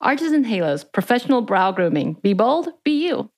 [0.00, 2.14] Arches and Halos, professional brow grooming.
[2.22, 3.30] Be bold, be you.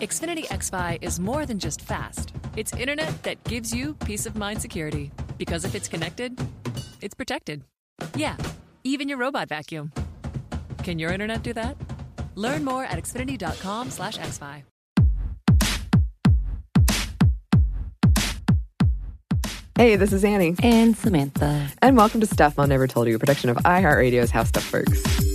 [0.00, 2.32] Xfinity XFi is more than just fast.
[2.56, 5.12] It's internet that gives you peace of mind security.
[5.38, 6.38] Because if it's connected,
[7.00, 7.62] it's protected.
[8.16, 8.36] Yeah,
[8.82, 9.92] even your robot vacuum.
[10.82, 11.76] Can your internet do that?
[12.34, 14.62] Learn more at xfinity.com slash xfi.
[19.76, 20.56] Hey, this is Anney.
[20.62, 21.68] And Samantha.
[21.80, 25.29] And welcome to Stuff Mom Never Told You, a production of iHeartRadio's How Stuff Works.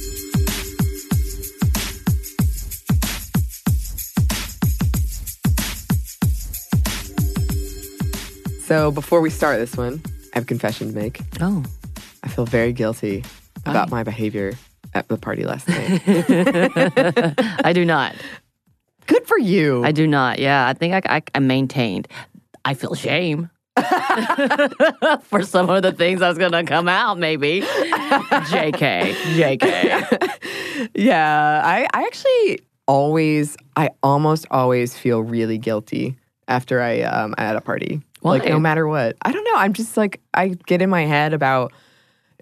[8.65, 10.01] So before we start this one,
[10.33, 11.21] I have a confession to make.
[11.39, 11.63] Oh.
[12.23, 13.23] I feel very guilty
[13.63, 14.53] about my behavior
[14.95, 16.01] at the party last night.
[17.63, 18.15] I do not.
[19.05, 19.83] Good for you.
[19.83, 20.39] I do not.
[20.39, 22.07] Yeah, I think I, I, I maintained.
[22.65, 23.51] I feel shame
[25.21, 27.61] for some of the things that's going to come out, maybe.
[27.61, 29.13] JK.
[29.13, 30.89] JK.
[30.95, 37.55] yeah, I, I actually always, I almost always feel really guilty after I um at
[37.55, 38.01] a party.
[38.29, 39.15] Like no matter what.
[39.21, 39.55] I don't know.
[39.55, 41.73] I'm just like I get in my head about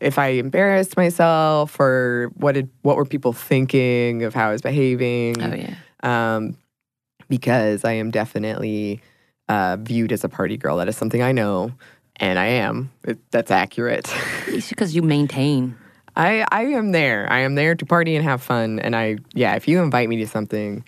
[0.02, 4.62] if I embarrassed myself or what did what were people thinking of how I was
[4.62, 5.42] behaving.
[5.42, 5.76] Oh, yeah.
[6.04, 6.58] Um,
[7.30, 9.02] because I am definitely
[9.50, 10.78] uh, viewed as a party girl.
[10.78, 11.72] That is something I know,
[12.18, 12.92] and I am.
[13.04, 14.14] It, that's accurate.
[14.48, 15.76] It's because you maintain.
[16.16, 17.28] I I am there.
[17.32, 18.80] I am there to party and have fun.
[18.80, 20.84] And I yeah, if you invite me to something,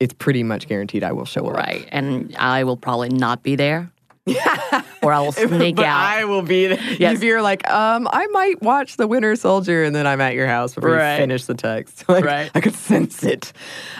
[0.00, 1.56] it's pretty much guaranteed I will show up.
[1.56, 1.86] Right.
[1.92, 3.90] And I will probably not be there.
[5.02, 6.00] or I will sneak but out.
[6.00, 6.80] I will be there.
[6.98, 7.16] Yes.
[7.16, 10.46] If you're like, um, I might watch The Winter Soldier, and then I'm at your
[10.46, 11.14] house before Right.
[11.14, 12.04] you finish the text.
[12.08, 12.50] Like, Right.
[12.54, 13.52] I could sense it.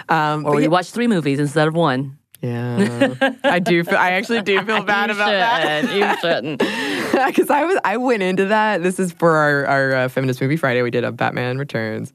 [0.09, 2.19] Um, or we yeah, watch three movies instead of one.
[2.43, 3.15] yeah.
[3.45, 3.83] I do.
[3.85, 5.95] Feel, I actually do feel bad you about that.
[5.95, 6.59] You shouldn't.
[7.27, 8.83] because I was I went into that.
[8.83, 10.83] This is for our our uh, feminist movie Friday.
[10.83, 12.13] We did a Batman Returns.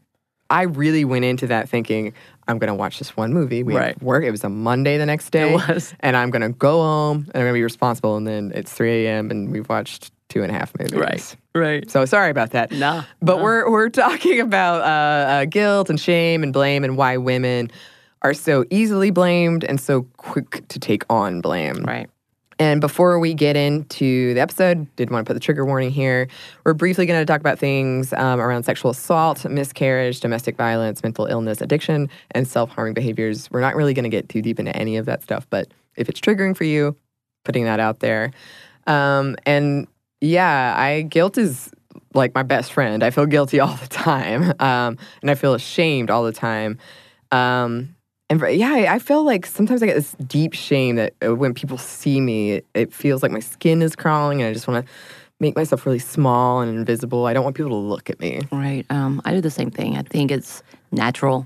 [0.49, 2.13] I really went into that thinking
[2.51, 3.63] I'm gonna watch this one movie.
[3.63, 4.01] We Right.
[4.03, 4.23] work.
[4.23, 5.49] It was a Monday the next day.
[5.51, 5.93] It was.
[6.01, 8.17] and I'm gonna go home and I'm gonna be responsible.
[8.17, 9.31] And then it's 3 a.m.
[9.31, 10.93] and we've watched two and a half movies.
[10.93, 11.35] Right.
[11.55, 11.89] Right.
[11.91, 12.71] So sorry about that.
[12.71, 13.43] Nah, But nah.
[13.43, 17.71] we're we're talking about uh, uh, guilt and shame and blame and why women
[18.21, 21.83] are so easily blamed and so quick to take on blame.
[21.83, 22.07] Right.
[22.61, 26.27] And before we get into the episode, did want to put the trigger warning here.
[26.63, 31.25] We're briefly going to talk about things um, around sexual assault, miscarriage, domestic violence, mental
[31.25, 33.49] illness, addiction, and self harming behaviors.
[33.49, 36.07] We're not really going to get too deep into any of that stuff, but if
[36.07, 36.95] it's triggering for you,
[37.45, 38.29] putting that out there.
[38.85, 39.87] Um, and
[40.19, 41.71] yeah, I guilt is
[42.13, 43.01] like my best friend.
[43.01, 46.77] I feel guilty all the time, um, and I feel ashamed all the time.
[47.31, 47.95] Um,
[48.31, 51.77] and yeah, I, feel like sometimes I get this deep shame that uh, when people
[51.77, 54.91] see me, it, it feels like my skin is crawling, and I just want to
[55.41, 57.25] make myself really small and invisible.
[57.25, 58.39] I don't want people to look at me.
[58.49, 58.85] Right.
[58.89, 59.97] Um, I do the same thing.
[59.97, 61.45] I think it's natural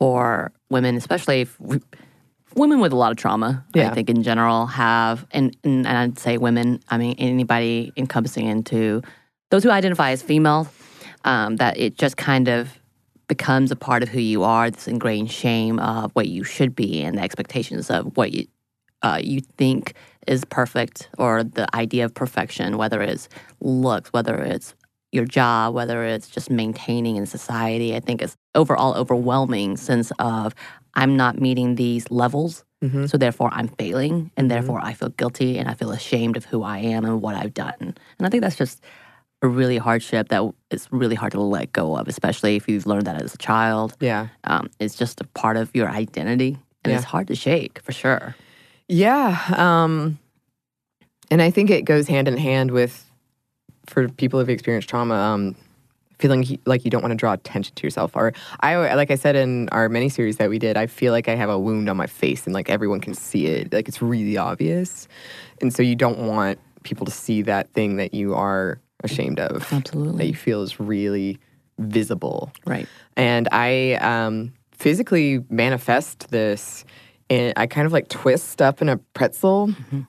[0.00, 1.78] for women, especially if we,
[2.56, 3.64] women with a lot of trauma.
[3.72, 3.90] Yeah.
[3.90, 6.80] I think in general have, and, and, and I'd say women.
[6.88, 9.00] I mean anybody encompassing into
[9.50, 10.68] those who identify as female.
[11.22, 12.79] Um, that it just kind of
[13.30, 14.70] becomes a part of who you are.
[14.70, 18.46] This ingrained shame of what you should be and the expectations of what you
[19.02, 19.94] uh, you think
[20.26, 23.28] is perfect or the idea of perfection, whether it's
[23.60, 24.74] looks, whether it's
[25.12, 27.96] your job, whether it's just maintaining in society.
[27.96, 30.54] I think it's overall overwhelming sense of
[30.94, 33.06] I'm not meeting these levels, Mm-hmm.
[33.06, 36.62] so therefore I'm failing, and therefore I feel guilty and I feel ashamed of who
[36.62, 37.74] I am and what I've done.
[37.80, 38.82] And I think that's just
[39.42, 43.06] a really hardship that it's really hard to let go of, especially if you've learned
[43.06, 43.96] that as a child.
[44.00, 44.28] Yeah.
[44.44, 46.96] Um, it's just a part of your identity, and Yeah.
[46.96, 48.36] it's hard to shake for sure.
[48.88, 49.38] Yeah.
[49.56, 50.18] Um,
[51.30, 53.10] and I think it goes hand in hand with,
[53.86, 55.54] for people who've experienced trauma, um,
[56.18, 58.10] feeling he- like you don't want to draw attention to yourself.
[58.14, 61.28] Or I, like I said in our mini series that we did, I feel like
[61.28, 63.72] I have a wound on my face and like everyone can see it.
[63.72, 65.08] Like it's really obvious.
[65.62, 69.72] And so you don't want people to see that thing that you are ashamed of.
[69.72, 70.18] Absolutely.
[70.18, 71.38] That you feel is really
[71.78, 72.52] visible.
[72.66, 72.86] Right.
[73.16, 76.84] And I um, physically manifest this.
[77.28, 79.68] And I kind of like twist up in a pretzel.
[79.68, 80.00] Mm-hmm.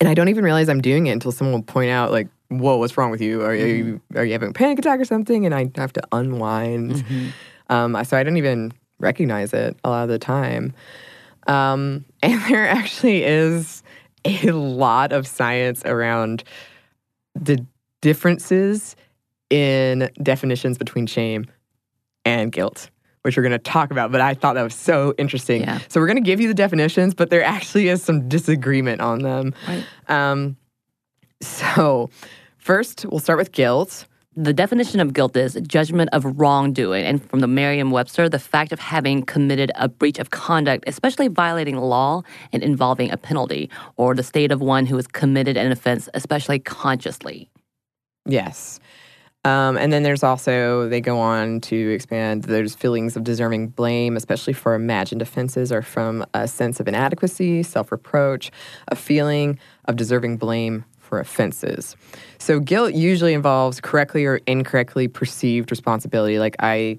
[0.00, 2.76] And I don't even realize I'm doing it until someone will point out, like, whoa,
[2.76, 3.42] what's wrong with you?
[3.42, 4.18] Are, you Mm-hmm.
[4.18, 5.46] are you having a panic attack or something?
[5.46, 6.92] And I have to unwind.
[6.92, 7.28] Mm-hmm.
[7.70, 10.74] Um, so I don't even recognize it a lot of the time.
[11.46, 13.82] Um, and there actually is
[14.24, 16.44] a lot of science around
[17.34, 17.64] the
[18.00, 18.96] differences
[19.50, 21.46] in definitions between shame
[22.24, 22.90] and guilt,
[23.22, 24.12] which we're going to talk about.
[24.12, 25.62] But I thought that was so interesting.
[25.62, 25.78] Yeah.
[25.88, 29.20] So we're going to give you the definitions, but there actually is some disagreement on
[29.20, 29.54] them.
[29.66, 29.84] Right.
[30.08, 30.56] Um,
[31.40, 32.10] so,
[32.58, 34.06] first, we'll start with guilt.
[34.38, 37.06] The definition of guilt is judgment of wrongdoing.
[37.06, 41.28] And from the Merriam Webster, the fact of having committed a breach of conduct, especially
[41.28, 42.22] violating law
[42.52, 46.58] and involving a penalty, or the state of one who has committed an offense, especially
[46.58, 47.48] consciously.
[48.26, 48.80] Yes.
[49.44, 54.16] Um, and then there's also, they go on to expand, there's feelings of deserving blame,
[54.16, 58.50] especially for imagined offenses or from a sense of inadequacy, self reproach,
[58.88, 61.94] a feeling of deserving blame for offenses.
[62.38, 66.40] So guilt usually involves correctly or incorrectly perceived responsibility.
[66.40, 66.98] Like, I,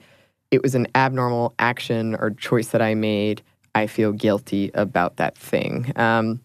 [0.50, 3.41] it was an abnormal action or choice that I made.
[3.75, 5.91] I feel guilty about that thing.
[5.97, 6.39] Um,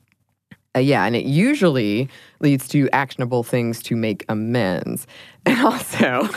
[0.74, 2.08] uh, yeah, and it usually
[2.40, 5.06] leads to actionable things to make amends.
[5.44, 6.28] And also,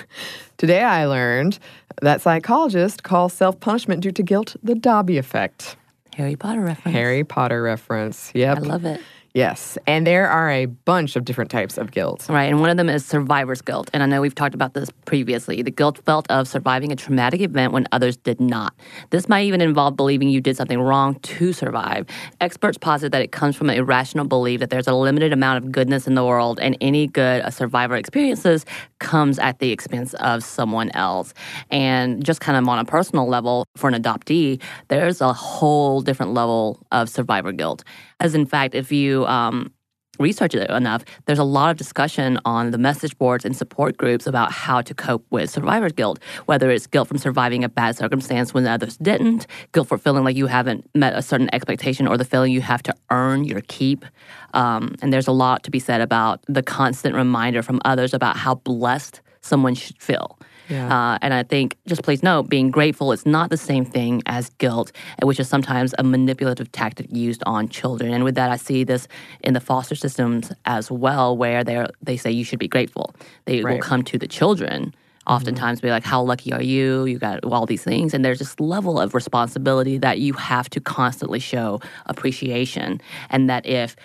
[0.58, 1.60] today I learned
[2.02, 5.78] that psychologists call self punishment due to guilt the Dobby effect.
[6.16, 6.96] Harry Potter reference.
[6.96, 8.32] Harry Potter reference.
[8.34, 8.58] Yep.
[8.58, 9.02] I love it.
[9.36, 9.78] Yes.
[9.86, 12.26] And there are a bunch of different types of guilt.
[12.30, 13.90] Right, and one of them is survivor's guilt.
[13.94, 15.62] And I know we've talked about this previously.
[15.62, 18.74] The guilt felt of surviving a traumatic event when others did not.
[19.10, 22.08] This might even involve believing you did something wrong to survive.
[22.40, 25.70] Experts posit that it comes from an irrational belief that there's a limited amount of
[25.70, 28.66] goodness in the world, and any good a survivor experiences
[29.00, 31.34] comes at the expense of someone else.
[31.70, 36.34] And just kind of on a personal level, for an adoptee, there's a whole different
[36.34, 37.84] level of survivor guilt.
[38.20, 39.74] As in fact, if you um,
[40.20, 44.28] research it enough, there's a lot of discussion on the message boards and support groups
[44.28, 48.54] about how to cope with survivor's guilt, whether it's guilt from surviving a bad circumstance
[48.54, 52.26] when others didn't, guilt for feeling like you haven't met a certain expectation, or the
[52.26, 54.06] feeling you have to earn your keep.
[54.54, 58.38] Um, and there's a lot to be said about the constant reminder from others about
[58.38, 60.40] how blessed someone should feel.
[60.70, 61.14] Yeah.
[61.14, 64.50] Uh, and I think, just please note, being grateful is not the same thing as
[64.58, 64.92] guilt,
[65.22, 68.14] which is sometimes a manipulative tactic used on children.
[68.14, 69.08] And with that, I see this
[69.42, 73.16] in the foster systems as well, where they they say you should be grateful.
[73.46, 74.94] They will come to the children.
[75.28, 77.06] Oftentimes, be like, "How lucky are you?
[77.06, 80.80] You got all these things," and there's this level of responsibility that you have to
[80.80, 83.02] constantly show appreciation,
[83.32, 83.96] and that if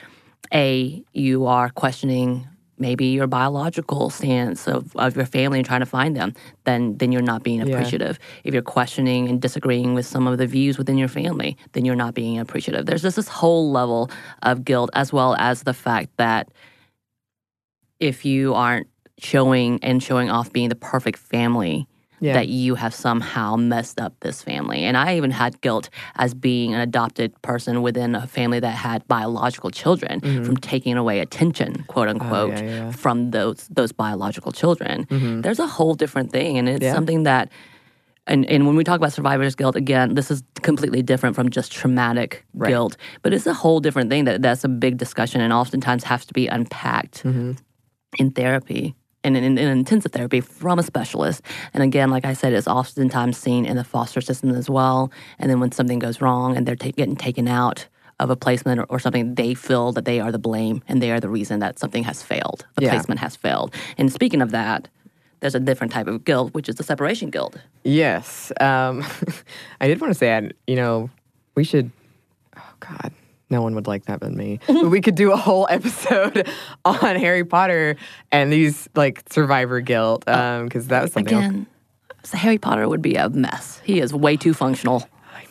[0.52, 2.46] a you are questioning
[2.80, 6.32] maybe your biological stance of, of your family and trying to find them,
[6.64, 7.66] then then you're not being Yeah.
[7.66, 8.18] appreciative.
[8.44, 11.96] If you're questioning and disagreeing with some of the views within your family, then you're
[11.96, 12.86] not being appreciative.
[12.86, 14.10] There's just this whole level
[14.42, 16.48] of guilt as well as the fact that
[18.00, 18.88] if you aren't
[19.18, 21.86] showing and showing off being the perfect family
[22.20, 22.34] Yeah.
[22.34, 24.84] that you have somehow messed up this family.
[24.84, 29.06] And I even had guilt as being an adopted person within a family that had
[29.08, 32.64] biological children from taking away attention, quote unquote, Mm-hmm.
[32.66, 32.90] Oh, yeah, yeah.
[32.92, 35.06] from those those biological children.
[35.42, 37.48] There's a whole different thing, and it's something that.
[38.26, 41.72] And, and when we talk about survivor's guilt, again, this is completely different from just
[41.72, 42.68] traumatic Right.
[42.70, 44.24] guilt, but it's a whole different thing.
[44.26, 47.52] That that's a big discussion, and oftentimes has to be unpacked Mm-hmm.
[48.18, 48.94] in therapy
[49.24, 51.42] in, in, in intensive therapy from a specialist.
[51.74, 55.12] And again, like I said, it's oftentimes seen in the foster system as well.
[55.38, 57.86] And then when something goes wrong and they're ta- getting taken out
[58.18, 61.10] of a placement or, or something, they feel that they are the blame and they
[61.10, 62.66] are the reason that something has failed.
[62.76, 62.90] The Yeah.
[62.90, 63.74] placement has failed.
[63.98, 64.88] And speaking of that,
[65.40, 67.56] there's a different type of guilt, which is the separation guilt.
[67.82, 68.52] Yes.
[68.60, 69.04] Um,
[69.80, 71.08] I did want to say, I- you know,
[71.54, 71.90] we should,
[72.56, 73.12] oh God,
[73.50, 74.60] no one would like that but me.
[74.66, 76.48] but we could do a whole episode
[76.84, 77.96] on Harry Potter
[78.32, 81.44] and these like survivor guilt because that was something else.
[81.46, 81.66] Again,
[82.22, 83.80] so Harry Potter would be a mess.
[83.84, 85.08] He is way too functional.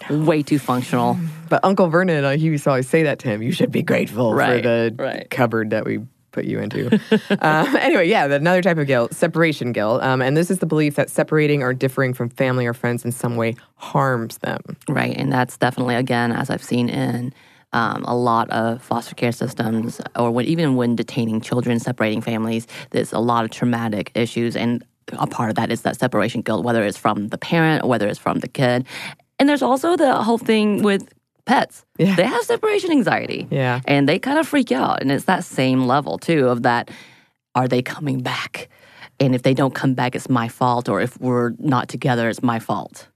[0.10, 1.18] Way too functional.
[1.50, 3.41] But Uncle Vernon, uh, he used to always say that to him.
[3.44, 5.29] You should be grateful Right, for the right.
[5.29, 6.00] cupboard that we
[6.32, 7.00] put you into.
[7.41, 10.01] uh, anyway, yeah, another type of guilt, separation guilt.
[10.01, 13.12] Um, and this is the belief that separating or differing from family or friends in
[13.12, 14.62] some way harms them.
[14.88, 17.34] Right, and that's definitely again, as I've seen in
[17.73, 22.67] um, a lot of foster care systems, or when, even when detaining children, separating families,
[22.91, 24.83] there's a lot of traumatic issues, and
[25.13, 28.07] a part of that is that separation guilt, whether it's from the parent or whether
[28.07, 28.85] it's from the kid,
[29.39, 31.07] and there's also the whole thing with
[31.45, 31.85] pets.
[31.97, 32.15] Yeah.
[32.15, 33.81] They have separation anxiety, Yeah.
[33.85, 36.89] and they kind of freak out, and it's that same level too of that:
[37.55, 38.69] are they coming back?
[39.21, 42.41] And if they don't come back, it's my fault, or if we're not together, it's
[42.41, 43.09] my fault.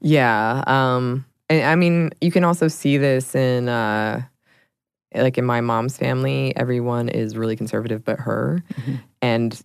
[0.00, 0.64] Yeah.
[0.66, 4.22] Um, I mean, you can also see this in, uh,
[5.14, 8.62] like in my mom's family, everyone is really conservative but her.
[8.80, 8.94] Mm-hmm.
[9.22, 9.62] And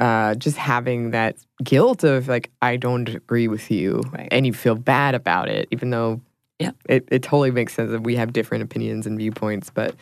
[0.00, 4.28] uh, just having that guilt of like I don't agree with you, Right.
[4.30, 6.20] and you feel bad about it, even though
[6.58, 6.76] Yep.
[6.88, 9.94] it, it totally makes sense that we have different opinions and viewpoints, but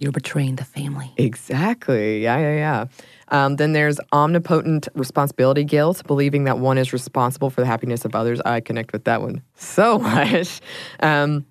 [0.00, 1.12] You're betraying the family.
[1.16, 2.22] Exactly.
[2.22, 2.84] Yeah, yeah, yeah.
[3.30, 8.14] Um, then there's omnipotent responsibility guilt, believing that one is responsible for the happiness of
[8.14, 8.40] others.
[8.44, 10.60] I connect with that one so much.
[11.00, 11.46] Um,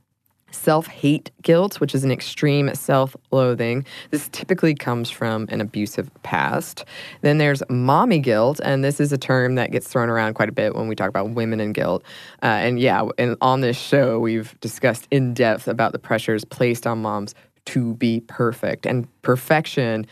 [0.51, 3.85] Self hate guilt, which is an extreme self loathing.
[4.11, 6.85] This typically comes from an abusive past.
[7.21, 10.53] Then there's mommy guilt, and this is a term that gets thrown around quite a
[10.53, 12.01] bit when we talk about women and guilt.
[12.41, 16.87] Uh, and yeah, and on this show, we've discussed in depth about the pressures placed
[16.87, 20.07] on moms to be perfect, and perfection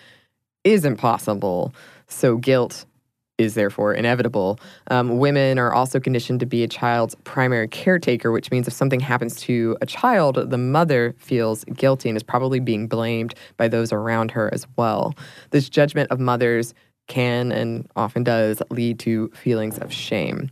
[0.66, 1.74] isn't possible.
[2.08, 2.86] So guilt
[3.38, 4.60] is therefore inevitable.
[4.90, 9.00] Um, women are also conditioned to be a child's primary caretaker, which means if something
[9.00, 13.92] happens to a child, the mother feels guilty and is probably being blamed by those
[13.92, 15.14] around her as well.
[15.52, 16.74] This judgment of mothers
[17.08, 20.50] can and often does lead to feelings of shame.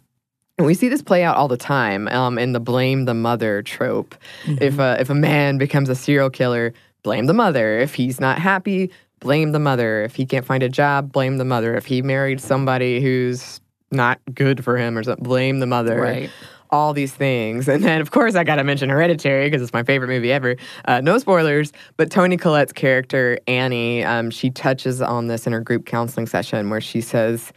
[0.58, 3.64] And we see this play out all the time um, in the blame the mother
[3.64, 4.14] trope.
[4.46, 7.80] If, a, if a man becomes a serial killer, blame the mother.
[7.80, 8.92] If he's not happy,
[9.24, 10.04] blame the mother.
[10.04, 11.76] If he can't find a job, blame the mother.
[11.76, 16.00] If he married somebody who's not good for him or something, blame the mother.
[16.00, 16.30] Right.
[16.70, 17.68] All these things.
[17.68, 20.56] And then, of course, I got to mention Hereditary because it's my favorite movie ever.
[20.86, 25.62] Uh, no spoilers, but Toni Collette's character, Annie, um, she touches on this in her
[25.62, 27.54] group counseling session where she says,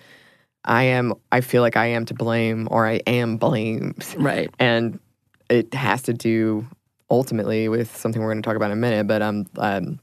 [0.65, 4.05] I am, I feel like I am to blame or I am blamed.
[4.19, 4.51] Right.
[4.59, 5.01] And
[5.49, 6.67] it has to do
[7.11, 9.99] ultimately with something we're going to talk about in a minute, but um, um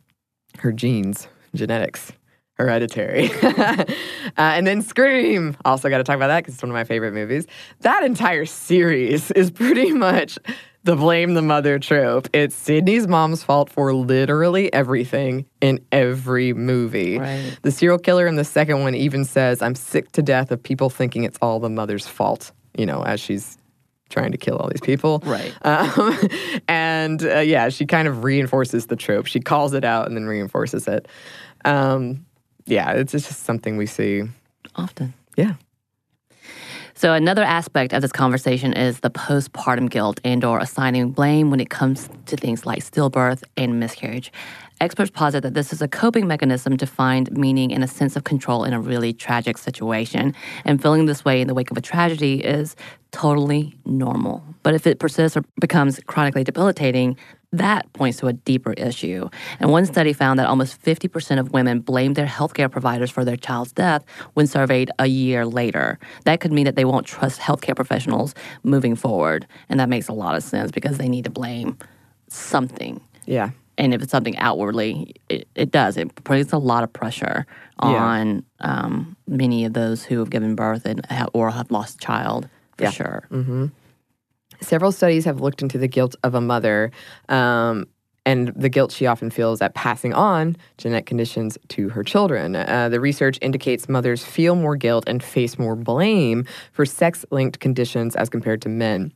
[0.60, 2.12] her genes, genetics,
[2.54, 3.32] hereditary.
[3.44, 3.86] uh,
[4.38, 5.58] and then Scream.
[5.66, 7.48] Also got to talk about that because it's one of my favorite movies.
[7.82, 10.38] That entire series is pretty much
[10.84, 12.28] the blame the mother trope.
[12.34, 17.20] It's Sydney's mom's fault for literally everything in every movie.
[17.20, 17.58] Right.
[17.62, 20.90] The serial killer in the second one even says, I'm sick to death of people
[20.90, 23.58] thinking it's all the mother's fault, you know, as she's
[24.14, 25.22] trying to kill all these people.
[25.26, 25.54] Right.
[25.74, 26.18] Um,
[26.68, 29.26] and uh, yeah, she kind of reinforces the trope.
[29.26, 31.08] She calls it out and then reinforces it.
[31.66, 32.26] Um,
[32.66, 34.24] yeah, it's just something we see.
[34.76, 35.14] Often.
[35.36, 35.54] Yeah.
[36.96, 41.60] So another aspect of this conversation is the postpartum guilt and or assigning blame when
[41.60, 44.32] it comes to things like stillbirth and miscarriage.
[44.84, 48.26] Experts posit that this is a coping mechanism to find meaning and a sense of
[48.26, 50.36] control in a really tragic situation.
[50.66, 52.76] And feeling this way in the wake of a tragedy is
[53.12, 54.44] totally normal.
[54.62, 57.16] But if it persists or becomes chronically debilitating,
[57.54, 59.30] that points to a deeper issue.
[59.62, 63.38] And one study found that almost 50% of women blamed their healthcare providers for their
[63.38, 65.98] child's death when surveyed a year later.
[66.26, 69.48] That could mean that they won't trust healthcare professionals moving forward.
[69.70, 71.78] And that makes a lot of sense because they need to blame
[72.28, 73.00] something.
[73.26, 73.52] Yeah.
[73.78, 75.98] And if it's something outwardly, it, it does.
[75.98, 77.46] It puts a lot of pressure
[77.82, 78.04] Yeah.
[78.04, 82.00] on um, many of those who have given birth and ha- or have lost a
[82.00, 82.92] child, for Yeah.
[82.92, 83.28] sure.
[84.62, 86.92] Several studies have looked into the guilt of a mother
[87.28, 87.88] um,
[88.26, 92.56] and the guilt she often feels at passing on genetic conditions to her children.
[92.56, 97.60] Uh, the research indicates mothers feel more guilt and face more blame for sex linked
[97.60, 99.12] conditions as compared to men.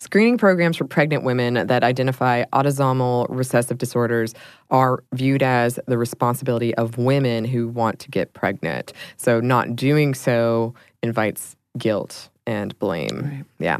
[0.00, 4.32] Screening programs for pregnant women that identify autosomal recessive disorders
[4.70, 8.92] are viewed as the responsibility of women who want to get pregnant.
[9.16, 13.44] So, not doing so invites guilt and blame.
[13.58, 13.78] Yeah.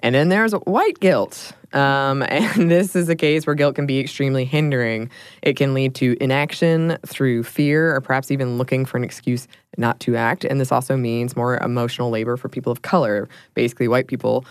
[0.00, 1.52] And then there's white guilt.
[1.72, 5.10] Um, and this is a case where guilt can be extremely hindering.
[5.42, 9.46] It can lead to inaction through fear or perhaps even looking for an excuse
[9.78, 10.44] not to act.
[10.44, 14.44] And this also means more emotional labor for people of color, basically, white people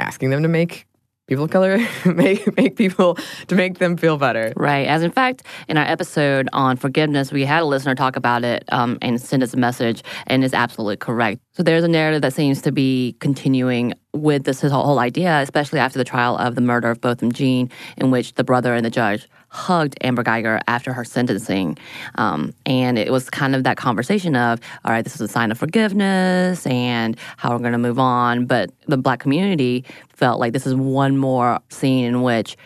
[0.00, 0.86] asking them to make
[1.30, 3.16] people of color make make people
[3.46, 4.52] to make them feel better.
[4.56, 4.86] Right.
[4.86, 8.64] As in fact, in our episode on forgiveness, we had a listener talk about it
[8.72, 11.40] um, and send us a message, and is absolutely correct.
[11.52, 15.98] So there's a narrative that seems to be continuing with this whole idea, especially after
[15.98, 19.28] the trial of the murder of Botham Jean, in which the brother and the judge
[19.50, 21.76] hugged Amber Guyger after her sentencing.
[22.14, 25.50] Um, and it was kind of that conversation of, all right, this is a sign
[25.50, 28.46] of forgiveness and how we're going to move on.
[28.46, 32.56] But the black community felt like this is one more scene in which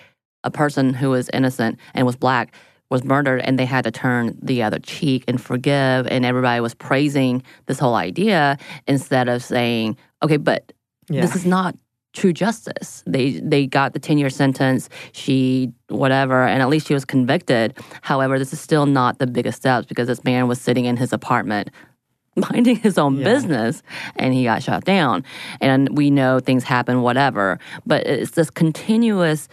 [0.44, 2.54] a person who was innocent and was black
[2.90, 6.74] was murdered and they had to turn the other cheek and forgive and everybody was
[6.74, 10.72] praising this whole idea instead of saying okay but
[11.08, 11.74] this is not
[12.14, 13.02] true justice.
[13.06, 14.88] They they got the 10 year sentence.
[15.12, 17.76] She whatever and at least she was convicted.
[18.02, 21.12] However this is still not the biggest steps because this man was sitting in his
[21.12, 21.70] apartment
[22.36, 23.24] minding his own Yeah.
[23.24, 23.82] business
[24.16, 25.24] and he got shot down.
[25.60, 27.58] And we know things happen whatever.
[27.84, 29.48] But it's this continuous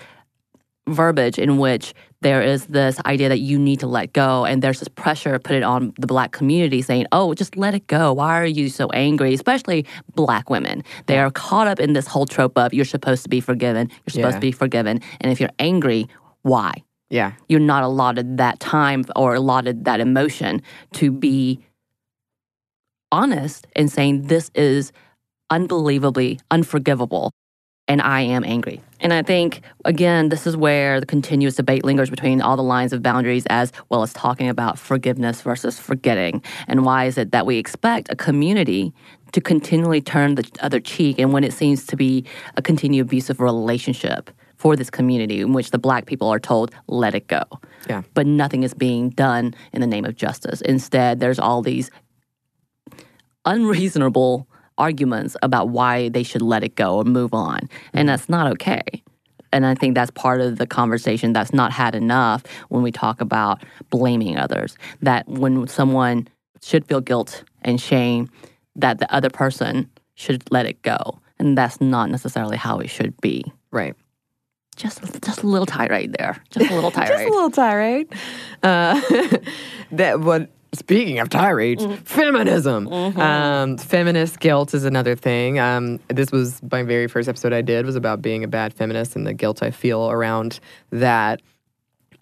[0.87, 4.79] verbiage in which there is this idea that you need to let go and there's
[4.79, 8.13] this pressure put it on the black community saying oh just let it go.
[8.13, 9.33] Why are you so angry?
[9.33, 9.85] Especially
[10.15, 10.83] black women.
[11.07, 14.11] They are caught up in this whole trope of you're supposed to be forgiven you're
[14.11, 14.39] supposed Yeah.
[14.39, 16.07] to be forgiven and if you're angry
[16.43, 16.83] why?
[17.09, 17.33] Yeah.
[17.49, 20.61] you're not allotted that time or allotted that emotion
[20.93, 21.59] to be
[23.11, 24.91] honest and saying this is
[25.49, 27.31] unbelievably unforgivable
[27.91, 28.81] and I am angry.
[29.01, 32.93] And I think, again, this is where the continuous debate lingers between all the lines
[32.93, 36.41] of boundaries as well as talking about forgiveness versus forgetting.
[36.69, 38.93] And why is it that we expect a community
[39.33, 42.23] to continually turn the other cheek and when it seems to be
[42.55, 47.13] a continued abusive relationship for this community in which the black people are told, let
[47.13, 47.43] it go.
[47.89, 48.03] Yeah.
[48.13, 50.61] But nothing is being done in the name of justice.
[50.61, 51.91] Instead, there's all these
[53.43, 54.47] unreasonable
[54.81, 57.69] arguments about why they should let it go or move on.
[57.93, 58.81] And that's not okay.
[59.53, 63.21] And I think that's part of the conversation that's not had enough when we talk
[63.21, 64.77] about blaming others.
[65.01, 66.27] That when someone
[66.61, 68.29] should feel guilt and shame,
[68.75, 71.19] that the other person should let it go.
[71.37, 73.43] And that's not necessarily how it should be.
[73.71, 73.95] Right.
[74.77, 76.41] Just, just a little tirade there.
[76.49, 77.09] Just a little tirade.
[77.09, 78.07] Just a little tirade.
[78.63, 79.01] Uh,
[79.91, 80.49] that what.
[80.73, 82.87] Speaking of tirades, feminism.
[82.87, 85.59] Um, feminist guilt is another thing.
[85.59, 89.17] Um, this was my very first episode I did was about being a bad feminist
[89.17, 90.61] and the guilt I feel around
[90.91, 91.41] that.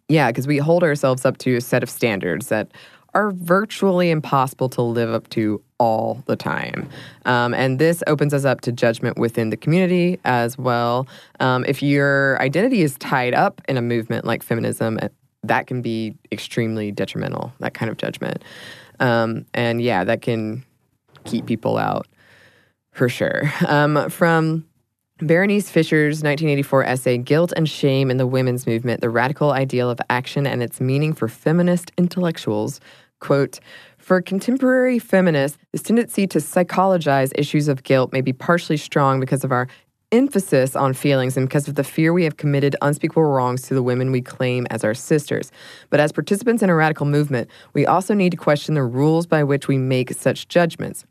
[0.07, 2.71] Yeah, because we hold ourselves up to a set of standards that
[3.13, 6.89] are virtually impossible to live up to all the time.
[7.25, 11.07] Um, and this opens us up to judgment within the community as well.
[11.39, 14.99] Um, if your identity is tied up in a movement like feminism,
[15.43, 18.43] that can be extremely detrimental, that kind of judgment.
[18.99, 20.65] Um, and yeah, that can
[21.23, 22.07] keep people out
[22.91, 23.51] for sure.
[23.67, 24.65] Um, from
[25.19, 29.99] Berenice Fisher's 1984 essay, Guilt and Shame in the Women's Movement The Radical Ideal of
[30.09, 32.79] Action and Its Meaning for Feminist Intellectuals,
[33.19, 33.59] quote,
[33.97, 39.43] for contemporary feminists, this tendency to psychologize issues of guilt may be partially strong because
[39.43, 39.67] of our
[40.11, 43.83] emphasis on feelings and because of the fear we have committed unspeakable wrongs to the
[43.83, 45.51] women we claim as our sisters.
[45.89, 49.43] But as participants in a radical movement, we also need to question the rules by
[49.43, 51.05] which we make such judgments.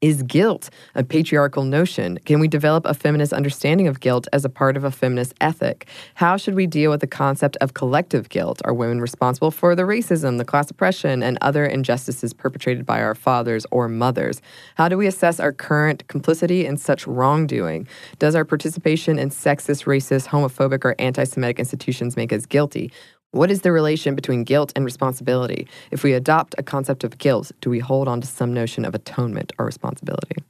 [0.00, 2.18] Is guilt a patriarchal notion?
[2.24, 5.86] Can we develop a feminist understanding of guilt as a part of a feminist ethic?
[6.14, 8.62] How should we deal with the concept of collective guilt?
[8.64, 13.14] Are women responsible for the racism, the class oppression, and other injustices perpetrated by our
[13.14, 14.40] fathers or mothers?
[14.76, 17.86] How do we assess our current complicity in such wrongdoing?
[18.18, 22.90] Does our participation in sexist, racist, homophobic, or anti Semitic institutions make us guilty?
[23.32, 25.68] What is the relation between guilt and responsibility?
[25.90, 28.94] If we adopt a concept of guilt, do we hold on to some notion of
[28.94, 30.42] atonement or responsibility?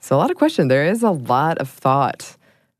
[0.00, 0.68] So a lot of question.
[0.68, 2.36] There is a lot of thought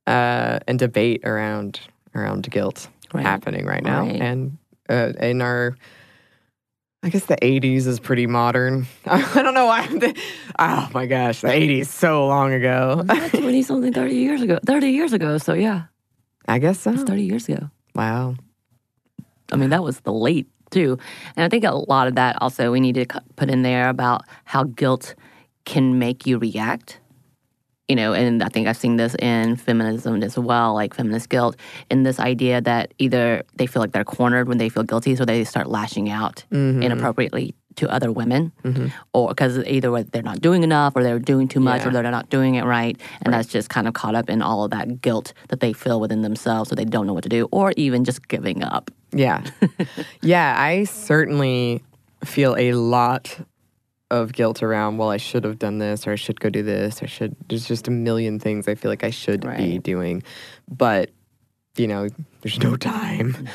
[0.07, 1.81] uh, and debate around
[2.15, 3.25] around guilt Right.
[3.27, 4.21] happening right now, Right.
[4.21, 4.57] and
[4.89, 5.77] uh, in our.
[7.05, 8.87] I guess the 80s is pretty modern.
[9.07, 9.87] I don't know why.
[9.89, 10.17] The,
[10.59, 13.05] oh my gosh, the 80s so long ago.
[13.07, 14.59] 20 something, 30 years ago.
[14.65, 15.37] 30 years ago.
[15.39, 15.85] So, yeah,
[16.49, 16.93] I guess so.
[16.93, 17.71] it's 30 years ago.
[17.95, 18.37] Wow.
[19.53, 20.99] I mean, that was the late too.
[21.37, 24.23] And I think a lot of that also we need to put in there about
[24.45, 25.15] how guilt
[25.65, 26.99] can make you react.
[27.89, 31.57] You know, and I think I've seen this in feminism as well, like feminist guilt,
[31.91, 35.27] in this idea that either they feel like they're cornered when they feel guilty, so
[35.27, 36.83] they start lashing out mm-hmm.
[36.83, 38.89] inappropriately to other women, mm-hmm.
[39.13, 41.89] or because either they're not doing enough, or they're doing too much, Yeah.
[41.89, 44.65] or they're not doing it right, and that's just kind of caught up in all
[44.65, 47.49] of that guilt that they feel within themselves, so they don't know what to do,
[47.51, 48.91] or even just giving up.
[49.13, 49.45] Yeah.
[50.23, 51.83] yeah, I certainly
[52.25, 53.39] feel a lot
[54.13, 57.03] of guilt around, well, I should have done this or I should go do this
[57.03, 60.23] or should there's just a million things I feel like I should be doing.
[60.69, 61.11] But,
[61.77, 62.09] you know,
[62.43, 63.49] there's no time.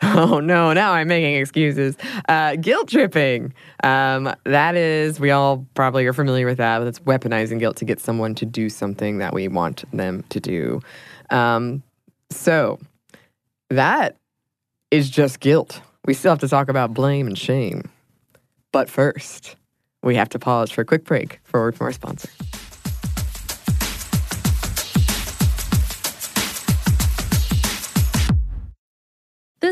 [0.02, 1.96] Oh no, now I'm making excuses.
[2.28, 3.52] Uh, guilt tripping.
[3.82, 6.80] Um, that is, we all probably are familiar with that.
[6.80, 10.80] That's weaponizing guilt to get someone to do something that we want them to do.
[11.30, 11.82] Um,
[12.30, 12.78] so,
[13.70, 14.16] that
[14.90, 15.80] is just guilt.
[16.04, 17.90] We still have to talk about blame and shame.
[18.72, 19.56] But first,
[20.02, 22.30] we have to pause for a quick break for a word from our sponsor.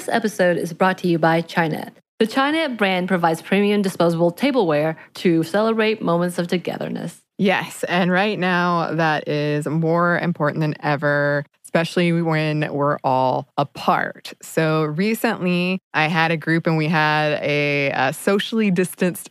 [0.07, 1.91] This episode is brought to you by Chinet.
[2.21, 7.23] The Chinet brand provides premium disposable tableware to celebrate moments of togetherness.
[7.39, 14.33] Yes, and right now that is more important than ever, especially when we're all apart.
[14.43, 19.31] So recently, I had a group and we had a, uh socially distanced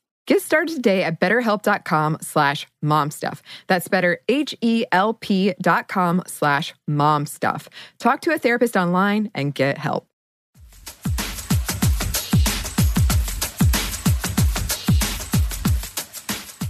[0.27, 3.41] Get started today at betterhelp.com slash momstuff.
[3.67, 7.67] That's better, H-E-L-P dot com slash momstuff.
[7.97, 10.07] Talk to a therapist online and get help.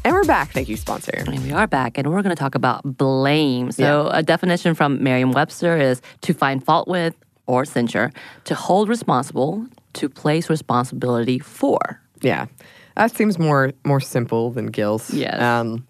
[0.04, 0.52] And we're back.
[0.52, 1.12] Thank you, sponsor.
[1.14, 3.72] And we are back, and we're going to talk about blame.
[3.72, 8.12] So, a definition from Merriam Webster is to find fault with or censure,
[8.46, 12.02] to hold responsible, to place responsibility for.
[12.22, 12.48] Yeah,
[12.96, 15.10] that seems more more simple than guilt.
[15.12, 15.42] Yes.
[15.42, 15.88] Um,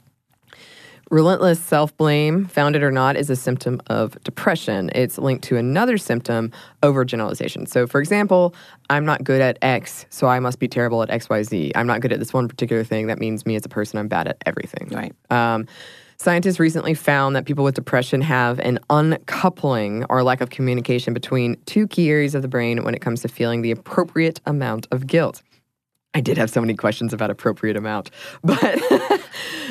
[1.12, 4.90] relentless self blame, found it or not, is a symptom of depression.
[4.96, 7.68] It's linked to another symptom, overgeneralization.
[7.68, 8.56] So, for example,
[8.90, 11.72] I'm not good at X, so I must be terrible at X, Y, Z.
[11.76, 13.08] I'm not good at this one particular thing.
[13.08, 14.88] That means me as a person, I'm bad at everything.
[14.90, 15.14] Right.
[15.30, 15.68] Um,
[16.18, 21.58] scientists recently found that people with depression have an uncoupling or lack of communication between
[21.66, 25.08] two key areas of the brain when it comes to feeling the appropriate amount of
[25.08, 25.44] guilt.
[26.14, 28.12] I did have so many questions about appropriate amount,
[28.44, 28.60] but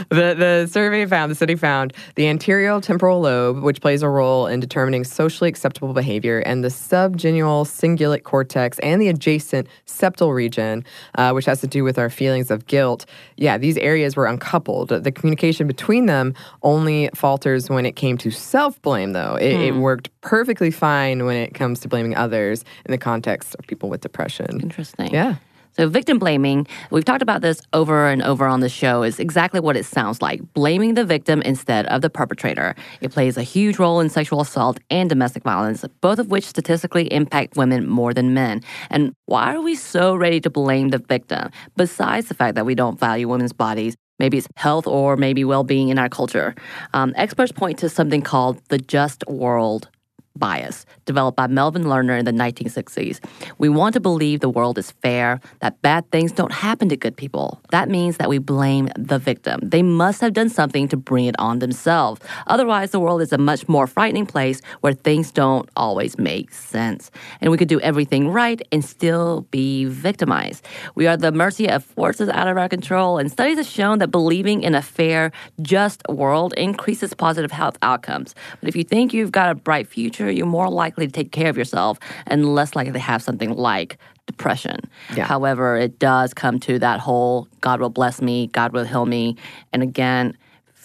[0.08, 4.46] the the survey found, the study found, the anterior temporal lobe, which plays a role
[4.46, 10.82] in determining socially acceptable behavior, and the subgenual cingulate cortex and the adjacent septal region,
[11.16, 13.04] uh, which has to do with our feelings of guilt.
[13.36, 14.88] Yeah, these areas were uncoupled.
[14.88, 19.34] The communication between them only falters when it came to self blame, though.
[19.34, 23.66] It, it worked perfectly fine when it comes to blaming others in the context of
[23.66, 24.60] people with depression.
[24.62, 25.12] Interesting.
[25.12, 25.36] Yeah.
[25.72, 29.60] So, victim blaming, we've talked about this over and over on the show, is exactly
[29.60, 32.74] what it sounds like blaming the victim instead of the perpetrator.
[33.00, 37.12] It plays a huge role in sexual assault and domestic violence, both of which statistically
[37.12, 38.62] impact women more than men.
[38.90, 42.74] And why are we so ready to blame the victim, besides the fact that we
[42.74, 43.94] don't value women's bodies?
[44.18, 46.54] Maybe it's health or maybe well being in our culture.
[46.94, 49.88] Um, experts point to something called the just world
[50.36, 53.20] bias, developed by Melvin Lerner in the 1960s.
[53.58, 57.16] We want to believe the world is fair, that bad things don't happen to good
[57.16, 57.60] people.
[57.70, 59.60] That means that we blame the victim.
[59.62, 62.20] They must have done something to bring it on themselves.
[62.46, 67.10] Otherwise, the world is a much more frightening place where things don't always make sense.
[67.40, 70.64] And we could do everything right and still be victimized.
[70.94, 74.08] We are the mercy of forces out of our control, and studies have shown that
[74.08, 78.34] believing in a fair, just world increases positive health outcomes.
[78.60, 81.50] But if you think you've got a bright future, you're more likely to take care
[81.50, 84.78] of yourself and less likely to have something like depression.
[85.16, 85.24] Yeah.
[85.26, 89.36] However, it does come to that whole God will bless me, God will heal me.
[89.72, 90.36] And again,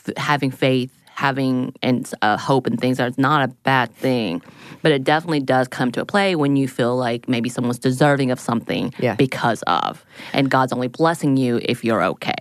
[0.07, 4.41] f- having faith, having and uh, hope and things are not a bad thing.
[4.81, 8.31] But it definitely does come to a play when you feel like maybe someone's deserving
[8.31, 9.15] of something Yeah.
[9.15, 10.03] because of.
[10.33, 12.33] And God's only blessing you if you're okay.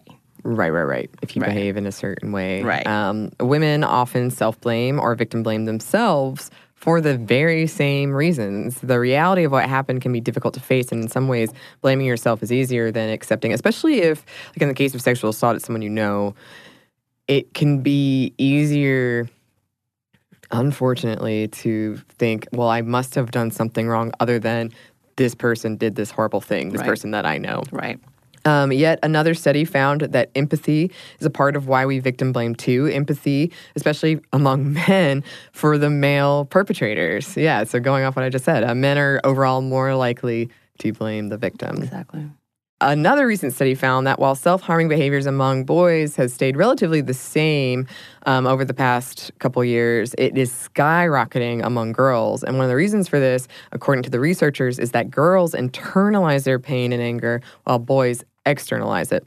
[0.43, 1.11] Right, right, right.
[1.23, 1.55] If you Right.
[1.55, 2.63] behave in a certain way.
[2.63, 2.87] Right.
[2.87, 6.51] Um, women often self blame or victim blame themselves
[6.85, 8.79] for the very same reasons.
[8.83, 11.49] The reality of what happened can be difficult to face, and in some ways,
[11.81, 15.57] blaming yourself is easier than accepting, especially if, like in the case of sexual assault,
[15.57, 16.35] it's someone you know.
[17.27, 19.31] It can be easier,
[20.51, 24.71] unfortunately, to think, well, I must have done something wrong other than
[25.17, 26.87] this person did this horrible thing, this Right.
[26.89, 27.63] person that I know.
[27.73, 27.99] Right.
[28.45, 32.55] Um, yet another study found that empathy is a part of why we victim blame
[32.55, 32.87] too.
[32.87, 37.37] Empathy, especially among men, for the male perpetrators.
[37.37, 40.93] Yeah, so going off what I just said, uh, men are overall more likely to
[40.93, 41.83] blame the victim.
[41.83, 42.29] Exactly.
[42.81, 47.15] Another recent study found that while self harming behaviors among boys has stayed relatively the
[47.15, 47.87] same
[48.27, 52.43] um, over the past couple years, it is skyrocketing among girls.
[52.43, 56.45] And one of the reasons for this, according to the researchers, is that girls internalize
[56.45, 59.27] their pain and anger while boys externalize it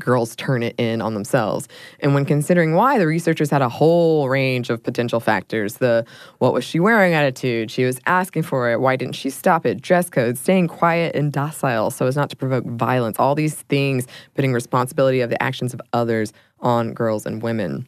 [0.00, 1.68] girls turn it in on themselves.
[2.00, 5.74] And when considering why, the researchers had a whole range of potential factors.
[5.74, 6.04] The
[6.38, 9.80] what was she wearing attitude, she was asking for it, why didn't she stop it,
[9.80, 14.06] dress code, staying quiet and docile so as not to provoke violence, all these things
[14.34, 17.86] putting responsibility of the actions of others on girls and women.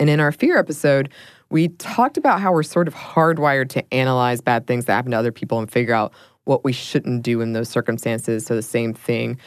[0.00, 1.08] And in our fear episode,
[1.50, 5.16] we talked about how we're sort of hardwired to analyze bad things that happen to
[5.16, 6.12] other people and figure out
[6.44, 9.38] what we shouldn't do in those circumstances so the same thing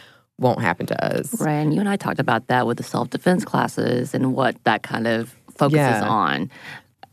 [0.42, 1.40] won't happen to us.
[1.40, 1.54] Right.
[1.54, 4.84] And you and I talked about that with the self defense classes and what that
[4.84, 6.08] kind of focuses Yeah.
[6.08, 6.50] on,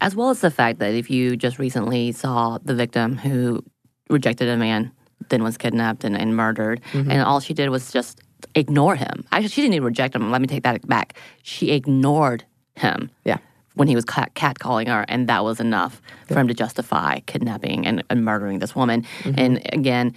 [0.01, 3.63] as well as the fact that if you just recently saw the victim who
[4.11, 4.91] rejected a man,
[5.29, 7.11] then was kidnapped and, and murdered, Mm-hmm.
[7.11, 8.21] and all she did was just
[8.55, 9.25] ignore him.
[9.31, 10.31] Actually, she didn't even reject him.
[10.31, 11.15] Let me take that back.
[11.43, 12.45] She ignored
[12.77, 13.11] him.
[13.25, 13.39] Yeah.
[13.75, 17.87] When he was cat catcalling her, and that was enough for him to justify kidnapping
[17.87, 19.05] and, and murdering this woman.
[19.23, 19.39] Mm-hmm.
[19.39, 20.15] And again,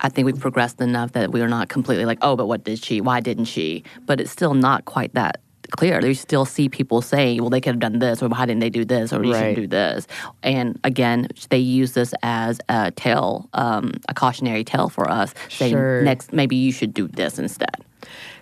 [0.00, 2.82] I think we've progressed enough that we are not completely like, oh, but what did
[2.82, 3.00] she?
[3.00, 3.82] Why didn't she?
[4.04, 5.40] But it's still not quite that
[5.72, 6.04] clear.
[6.04, 8.70] You still see people saying, well, they could have done this, or why didn't they
[8.70, 9.38] do this, or you Right.
[9.38, 10.06] shouldn't do this.
[10.42, 15.72] And again, they use this as a tale, um, a cautionary tale for us, saying
[15.72, 16.02] Sure.
[16.02, 17.74] next, maybe you should do this instead.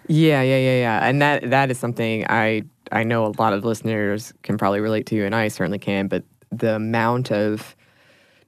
[0.07, 1.09] Yeah, yeah, yeah, yeah.
[1.09, 5.07] And that that is something I I know a lot of listeners can probably relate
[5.07, 6.09] to, and I certainly can.
[6.09, 7.75] But the amount of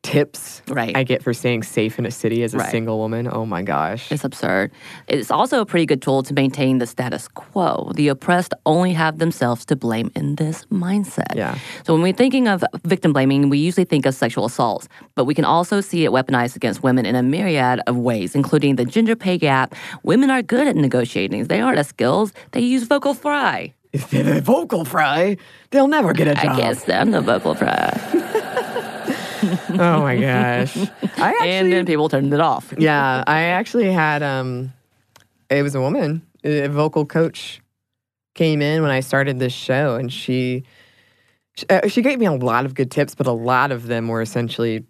[0.06, 0.96] tips Right.
[0.96, 2.70] I get for staying safe in a city as a Right.
[2.70, 4.10] single woman, oh my gosh.
[4.10, 4.70] It's absurd.
[5.08, 7.92] It's also a pretty good tool to maintain the status quo.
[7.94, 11.34] The oppressed only have themselves to blame in this mindset.
[11.34, 11.54] Yeah.
[11.84, 15.34] So when we're thinking of victim blaming, we usually think of sexual assaults, but we
[15.34, 19.14] can also see it weaponized against women in a myriad of ways, including the gender
[19.16, 19.74] pay gap.
[20.02, 21.44] Women are good at negotiating.
[21.46, 22.32] They aren't as skills.
[22.52, 23.72] They use vocal fry.
[23.92, 25.36] If they're the vocal fry,
[25.70, 26.44] they'll never get a job.
[26.58, 27.92] I can't stand the vocal fry.
[29.70, 30.76] Oh my gosh.
[30.76, 32.72] I actually, and then people turned it off.
[32.78, 34.72] yeah, I actually had um,
[35.50, 37.60] it was a woman, a vocal coach,
[38.34, 40.64] came in when I started this show, and she
[41.56, 44.08] she, uh, she gave me a lot of good tips, but a lot of them
[44.08, 44.84] were essentially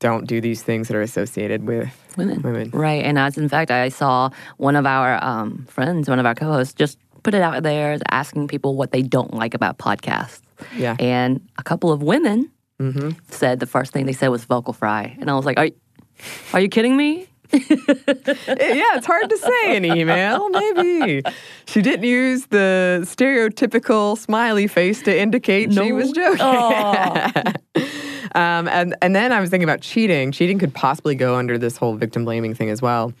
[0.00, 2.42] don't do these things that are associated with women.
[2.42, 2.70] women.
[2.70, 3.04] Right.
[3.04, 6.46] And as in fact, I saw one of our um, friends, one of our co
[6.46, 10.42] hosts, just put it out there asking people what they don't like about podcasts.
[10.76, 10.96] Yeah.
[10.98, 13.10] And a couple of women Mm-hmm.
[13.30, 15.16] said the first thing they said was vocal fry.
[15.20, 15.68] And I was like, are,
[16.52, 17.28] are you kidding me?
[17.52, 17.60] yeah,
[18.48, 20.48] it's hard to say in email.
[20.48, 21.22] Maybe
[21.66, 26.40] she didn't use the stereotypical smiley face to indicate she was joking.
[28.34, 30.32] um, and and then I was thinking about cheating.
[30.32, 33.12] Cheating could possibly go under this whole victim blaming thing as well.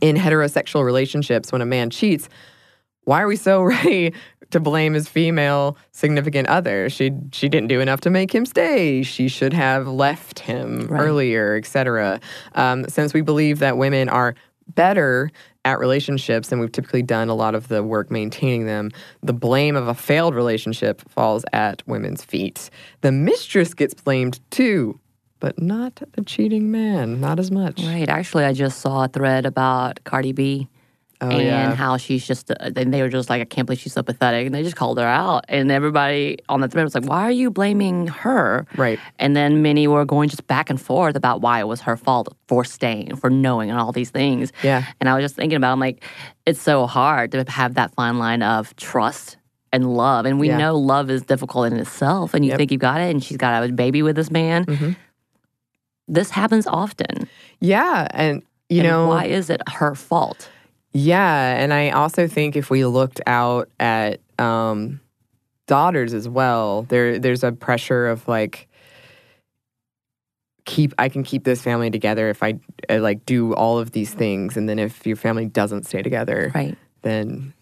[0.00, 2.28] In heterosexual relationships, when a man cheats,
[3.04, 4.14] why are we so ready
[4.50, 6.88] to blame his female significant other?
[6.90, 9.02] She she didn't do enough to make him stay.
[9.02, 11.00] She should have left him Right.
[11.00, 12.20] earlier, etc.
[12.54, 14.34] Um, since we believe that women are
[14.74, 15.30] better
[15.64, 18.90] at relationships and we've typically done a lot of the work maintaining them,
[19.22, 22.70] the blame of a failed relationship falls at women's feet.
[23.02, 24.98] The mistress gets blamed too,
[25.38, 27.82] but not the cheating man, not as much.
[27.82, 28.08] Right.
[28.08, 30.68] Actually, I just saw a thread about Cardi B.
[31.22, 31.74] Oh, and yeah.
[31.74, 34.46] how she's just, uh, and they were just like, I can't believe she's so pathetic.
[34.46, 35.44] And they just called her out.
[35.48, 38.66] And everybody on the thread was like, why are you blaming her?
[38.76, 38.98] Right.
[39.18, 42.34] And then many were going just back and forth about why it was her fault
[42.48, 44.50] for staying, for knowing, and all these things.
[44.62, 44.84] Yeah.
[44.98, 46.02] And I was just thinking about, I'm like,
[46.46, 49.36] it's so hard to have that fine line of trust
[49.72, 50.24] and love.
[50.24, 50.56] And we Yeah.
[50.56, 52.32] know love is difficult in itself.
[52.34, 52.58] And you Yep.
[52.58, 54.64] think you've got it, and she's got a baby with this man.
[54.64, 54.96] Mhm.
[56.08, 57.28] This happens often.
[57.60, 60.48] Yeah, and you And know why is it her fault?
[60.92, 65.00] Yeah, and I also think if we looked out at um,
[65.66, 68.66] daughters as well, there there's a pressure of like
[70.64, 74.12] keep I can keep this family together if I uh, like do all of these
[74.12, 76.76] things, and then if your family doesn't stay together, Right.
[77.02, 77.52] then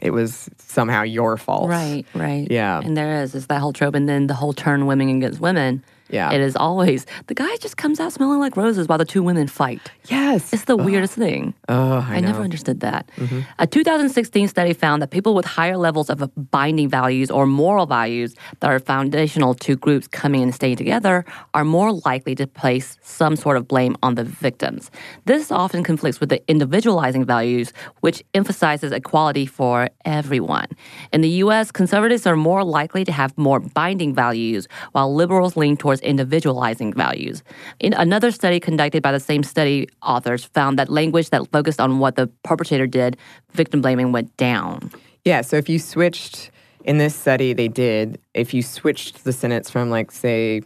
[0.00, 1.68] it was somehow your fault.
[1.68, 2.46] Right, right.
[2.50, 2.80] Yeah.
[2.82, 3.94] And there is, is that whole trope.
[3.94, 5.84] And then the whole turn women against women.
[6.08, 6.32] Yeah.
[6.32, 9.46] It is always the guy just comes out smelling like roses while the two women
[9.46, 9.80] fight.
[10.08, 10.52] Yes.
[10.54, 11.52] It's the weirdest thing.
[11.70, 13.08] Oh, I, I, never understood that.
[13.16, 13.40] Mm-hmm.
[13.58, 18.34] A 2016 study found that people with higher levels of binding values or moral values
[18.60, 23.36] that are foundational to groups coming and staying together are more likely to place some
[23.36, 24.90] sort of blame on the victims.
[25.24, 30.66] This often conflicts with the individualizing values, which emphasizes equality for everyone.
[31.12, 35.76] In the US, conservatives are more likely to have more binding values, while liberals lean
[35.76, 37.42] towards individualizing values.
[37.78, 41.98] In another study conducted by the same study authors found that language that focused on
[41.98, 43.16] what the perpetrator did,
[43.52, 44.90] victim blaming went down.
[45.26, 46.50] Yeah, so if you switched
[46.84, 50.62] in this study they did, if you switched the sentence from like say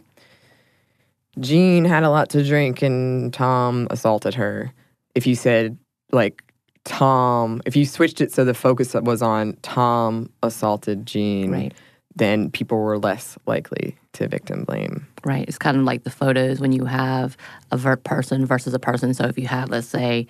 [1.39, 4.71] Jean had a lot to drink and Tom assaulted her.
[5.15, 5.77] If you said
[6.13, 6.41] like
[6.85, 11.73] Tom, if you switched it so the focus was on Tom assaulted Jean, Right.
[12.15, 15.05] then people were less likely to victim blame.
[15.25, 15.45] Right.
[15.45, 17.35] It's kind of like the photos when you have
[17.71, 19.13] a ver- person versus a person.
[19.13, 20.27] So if you have, let's say,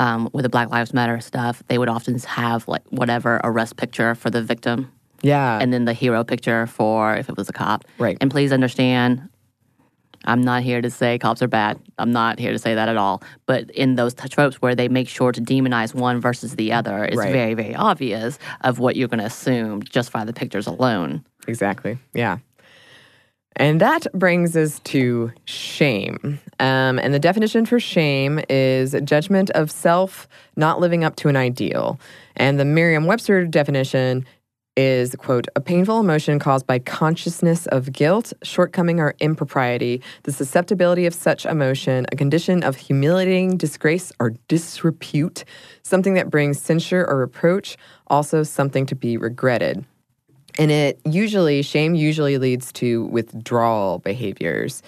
[0.00, 4.14] um, with the Black Lives Matter stuff, they would often have like whatever arrest picture
[4.14, 4.90] for the victim
[5.22, 5.58] Yeah.
[5.60, 7.84] and then the hero picture for if it was a cop.
[7.98, 8.16] Right.
[8.20, 9.28] And please understand,
[10.24, 11.78] I'm not here to say cops are bad.
[11.98, 13.22] I'm not here to say that at all.
[13.46, 17.04] But in those t- tropes where they make sure to demonize one versus the other,
[17.04, 17.32] it's Right.
[17.32, 21.24] very, very obvious of what you're going to assume just by the pictures alone.
[21.48, 21.98] Exactly.
[22.14, 22.38] Yeah.
[23.56, 26.40] And that brings us to shame.
[26.60, 31.36] Um, and the definition for shame is judgment of self not living up to an
[31.36, 31.98] ideal.
[32.36, 34.24] And the Merriam Webster definition
[34.76, 41.06] is, quote, a painful emotion caused by consciousness of guilt, shortcoming, or impropriety, the susceptibility
[41.06, 45.44] of such emotion, a condition of humiliating disgrace or disrepute,
[45.82, 49.84] something that brings censure or reproach, also something to be regretted.
[50.58, 54.82] And it usually, shame usually leads to withdrawal behaviors.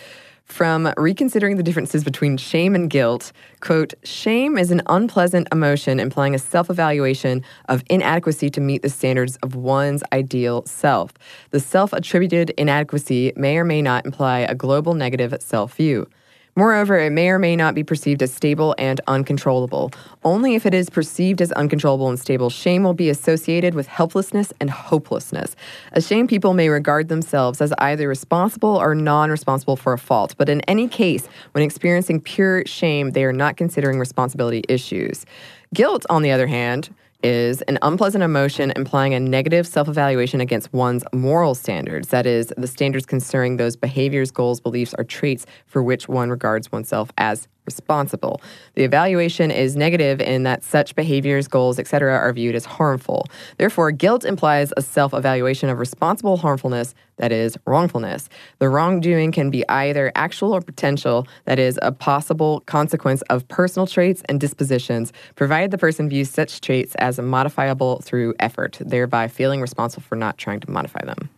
[0.52, 6.34] From reconsidering the differences between shame and guilt, quote, shame is an unpleasant emotion implying
[6.34, 11.14] a self evaluation of inadequacy to meet the standards of one's ideal self.
[11.52, 16.06] The self attributed inadequacy may or may not imply a global negative self view.
[16.54, 19.90] Moreover, it may or may not be perceived as stable and uncontrollable.
[20.22, 24.52] Only if it is perceived as uncontrollable and stable, shame will be associated with helplessness
[24.60, 25.56] and hopelessness.
[25.92, 30.50] Ashamed people may regard themselves as either responsible or non responsible for a fault, but
[30.50, 35.24] in any case, when experiencing pure shame, they are not considering responsibility issues.
[35.72, 40.72] Guilt, on the other hand, is an unpleasant emotion implying a negative self evaluation against
[40.72, 42.08] one's moral standards.
[42.08, 46.70] That is, the standards concerning those behaviors, goals, beliefs, or traits for which one regards
[46.72, 48.40] oneself as responsible.
[48.74, 52.14] The evaluation is negative in that such behaviors, goals, etc.
[52.14, 53.26] are viewed as harmful.
[53.58, 58.28] Therefore, guilt implies a self evaluation of responsible harmfulness, that is, wrongfulness.
[58.58, 63.86] The wrongdoing can be either actual or potential, that is, a possible consequence of personal
[63.86, 69.60] traits and dispositions, provided the person views such traits as modifiable through effort, thereby feeling
[69.60, 71.28] responsible for not trying to modify them.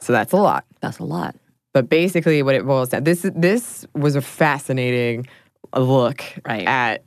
[0.00, 0.64] So that's a lot.
[0.80, 1.34] That's a lot.
[1.72, 5.26] But basically, what it boils down this this was a fascinating
[5.74, 6.66] look Right.
[6.66, 7.04] at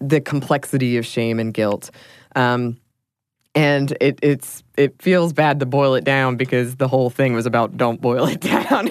[0.00, 1.90] the complexity of shame and guilt.
[2.34, 2.78] Um,
[3.54, 7.46] and it, it's it feels bad to boil it down because the whole thing was
[7.46, 8.90] about don't boil it down.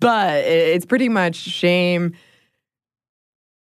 [0.00, 2.14] but it, it's pretty much shame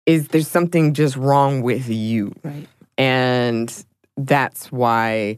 [0.07, 2.33] is there's something just wrong with you.
[2.43, 2.67] Right.
[2.97, 3.85] And
[4.17, 5.37] that's why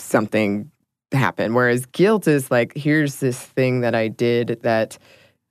[0.00, 0.70] something
[1.12, 1.54] happened.
[1.54, 4.98] Whereas guilt is like, here's this thing that I did that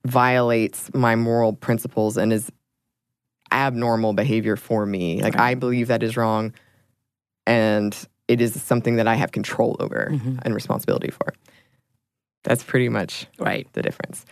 [0.06, 2.50] violates my moral principles and is
[3.52, 5.22] abnormal behavior for me.
[5.22, 6.52] Like, I believe that is wrong.
[7.46, 7.96] And
[8.28, 10.38] it is something that I have control over mm-hmm.
[10.42, 11.32] and responsibility for.
[12.44, 13.68] That's pretty much Right.
[13.72, 14.24] the difference.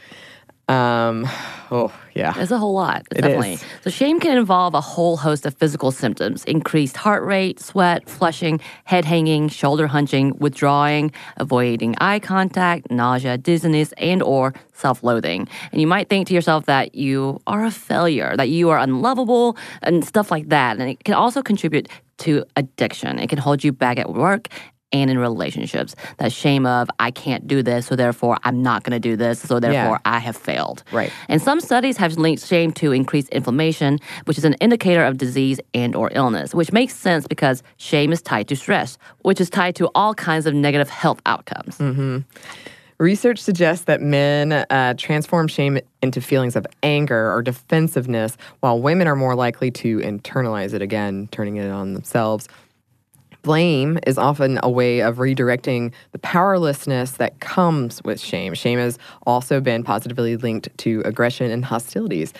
[0.67, 1.29] Um,
[1.71, 2.33] oh, yeah.
[2.37, 3.03] It's a whole lot.
[3.11, 3.55] It definitely.
[3.55, 3.65] is.
[3.83, 8.61] So shame can involve a whole host of physical symptoms: increased heart rate, sweat, flushing,
[8.85, 15.49] head hanging, shoulder hunching, withdrawing, avoiding eye contact, nausea, dizziness, and/or self-loathing.
[15.71, 19.59] And you might think to yourself that you are a failure, that you are unlovable,
[19.83, 20.79] and stuff like that.
[20.79, 23.19] And it can also contribute to addiction.
[23.19, 24.49] It can hold you back at work
[24.93, 25.95] and in relationships.
[26.19, 29.41] That shame of I can't do this, so therefore I'm not going to do this,
[29.41, 30.85] so therefore I have failed.
[30.93, 31.13] Right.
[31.29, 35.61] And some studies have linked shame to increased inflammation, which is an indicator of disease
[35.75, 39.75] and or illness, which makes sense because shame is tied to stress, which is tied
[39.77, 41.79] to all kinds of negative health outcomes.
[42.99, 49.09] Research suggests that men uh, transform shame into feelings of anger or defensiveness, while women
[49.09, 52.47] are more likely to internalize it again, turning it on themselves.
[53.45, 58.55] Blame is often a way of redirecting the powerlessness that comes with shame.
[58.55, 62.33] Shame has also been positively linked to aggression and hostilities.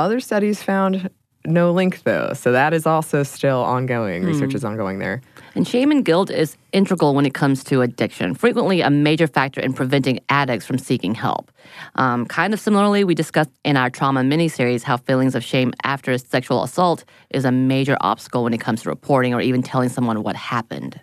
[0.00, 1.10] Other studies found
[1.46, 4.24] no link, though, so that is also still ongoing.
[4.24, 5.22] Research is ongoing there.
[5.54, 9.60] And shame and guilt is integral when it comes to addiction, frequently a major factor
[9.60, 11.50] in preventing addicts from seeking help.
[11.94, 16.12] Um, kind of similarly, we discussed in our trauma miniseries how feelings of shame after
[16.12, 19.88] a sexual assault is a major obstacle when it comes to reporting or even telling
[19.88, 21.00] someone what happened.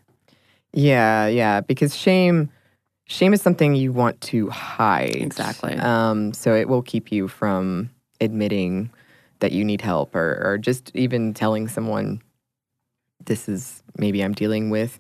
[0.74, 2.50] Yeah, yeah, because shame
[3.08, 5.16] shame is something you want to hide.
[5.16, 5.76] Exactly.
[5.76, 7.90] Um, so it will keep you from
[8.22, 8.90] admitting
[9.40, 12.22] that you need help or, or just even telling someone
[13.26, 15.00] this is maybe I'm dealing with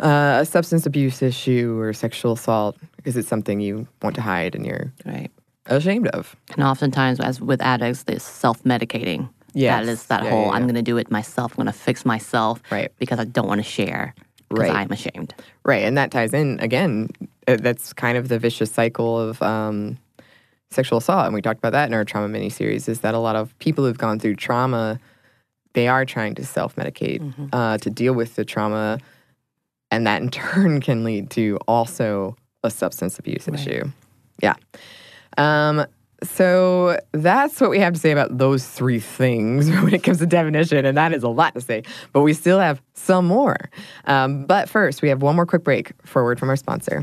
[0.00, 4.54] uh, a substance abuse issue or sexual assault because it's something you want to hide
[4.54, 5.30] and you're Right.
[5.66, 6.34] ashamed of.
[6.54, 9.28] And oftentimes, as with addicts, this self-medicating.
[9.54, 9.84] Yes.
[9.86, 11.52] That is that Yeah, whole yeah, I'm going to do it myself.
[11.52, 12.62] I'm going to fix myself.
[12.70, 12.90] Right.
[12.98, 14.14] Because I don't want to share.
[14.48, 14.72] Because Right.
[14.76, 15.34] I'm ashamed.
[15.64, 17.08] Right, and that ties in again.
[17.48, 19.98] uh, That's kind of the vicious cycle of um,
[20.72, 22.88] sexual assault, and we talked about that in our trauma mini series.
[22.88, 24.98] Is that a lot of people who've gone through trauma,
[25.74, 27.20] they are trying to self medicate
[27.52, 28.98] uh, to deal with the trauma,
[29.90, 33.84] and that in turn can lead to also a substance abuse issue.
[34.42, 34.54] Yeah.
[35.36, 35.86] Um,
[36.22, 40.26] so that's what we have to say about those three things when it comes to
[40.26, 41.82] definition, and that is a lot to say.
[42.12, 43.56] But we still have some more.
[44.04, 47.02] Um, but first, we have one more quick break for a word from our sponsor.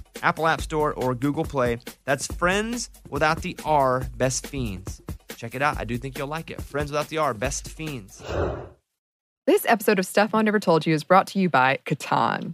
[0.21, 1.79] Apple App Store or Google Play.
[2.05, 5.01] That's Friends without the R, Best Fiends.
[5.35, 5.79] Check it out.
[5.79, 6.61] I do think you'll like it.
[6.61, 8.21] Friends without the R, Best Fiends.
[9.47, 12.53] This episode of Stuff Mom Never Told You is brought to you by Catan.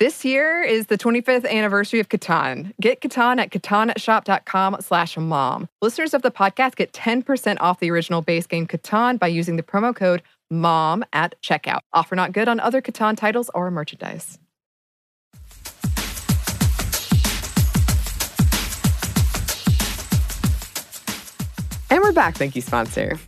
[0.00, 2.72] This year is the 25th anniversary of Catan.
[2.80, 5.68] Get Catan at catanshop.com slash mom.
[5.82, 9.62] Listeners of the podcast get 10% off the original base game Catan by using the
[9.62, 11.80] promo code MOM at checkout.
[11.92, 14.38] Offer not good on other Catan titles or merchandise.
[21.90, 22.36] And we're back.
[22.36, 23.18] Thank you, sponsor.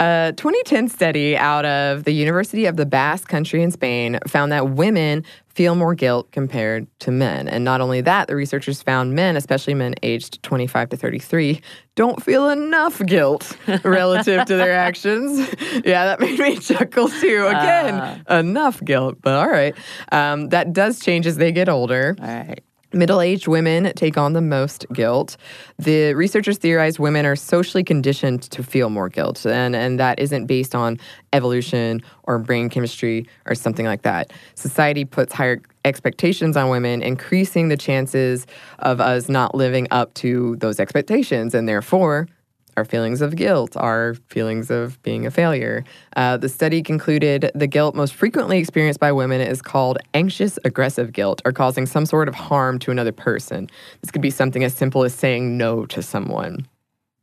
[0.00, 4.70] A 2010 study out of the University of the Basque Country in Spain found that
[4.70, 7.46] women feel more guilt compared to men.
[7.46, 11.60] And not only that, the researchers found men, especially men aged 25 to 33,
[11.94, 15.46] don't feel enough guilt relative to their actions.
[15.84, 17.46] yeah, that made me chuckle too.
[17.48, 19.74] Again, enough guilt, but all right.
[20.10, 22.16] Um, that does change as they get older.
[22.18, 22.62] All right.
[22.92, 25.36] Middle aged women take on the most guilt.
[25.78, 30.46] The researchers theorize women are socially conditioned to feel more guilt, and, and that isn't
[30.46, 30.98] based on
[31.32, 34.32] evolution or brain chemistry or something like that.
[34.54, 38.46] Society puts higher expectations on women, increasing the chances
[38.80, 42.28] of us not living up to those expectations, and therefore,
[42.76, 45.84] our feelings of guilt, our feelings of being a failure.
[46.16, 51.12] Uh, the study concluded the guilt most frequently experienced by women is called anxious aggressive
[51.12, 53.68] guilt or causing some sort of harm to another person.
[54.00, 56.66] This could be something as simple as saying no to someone.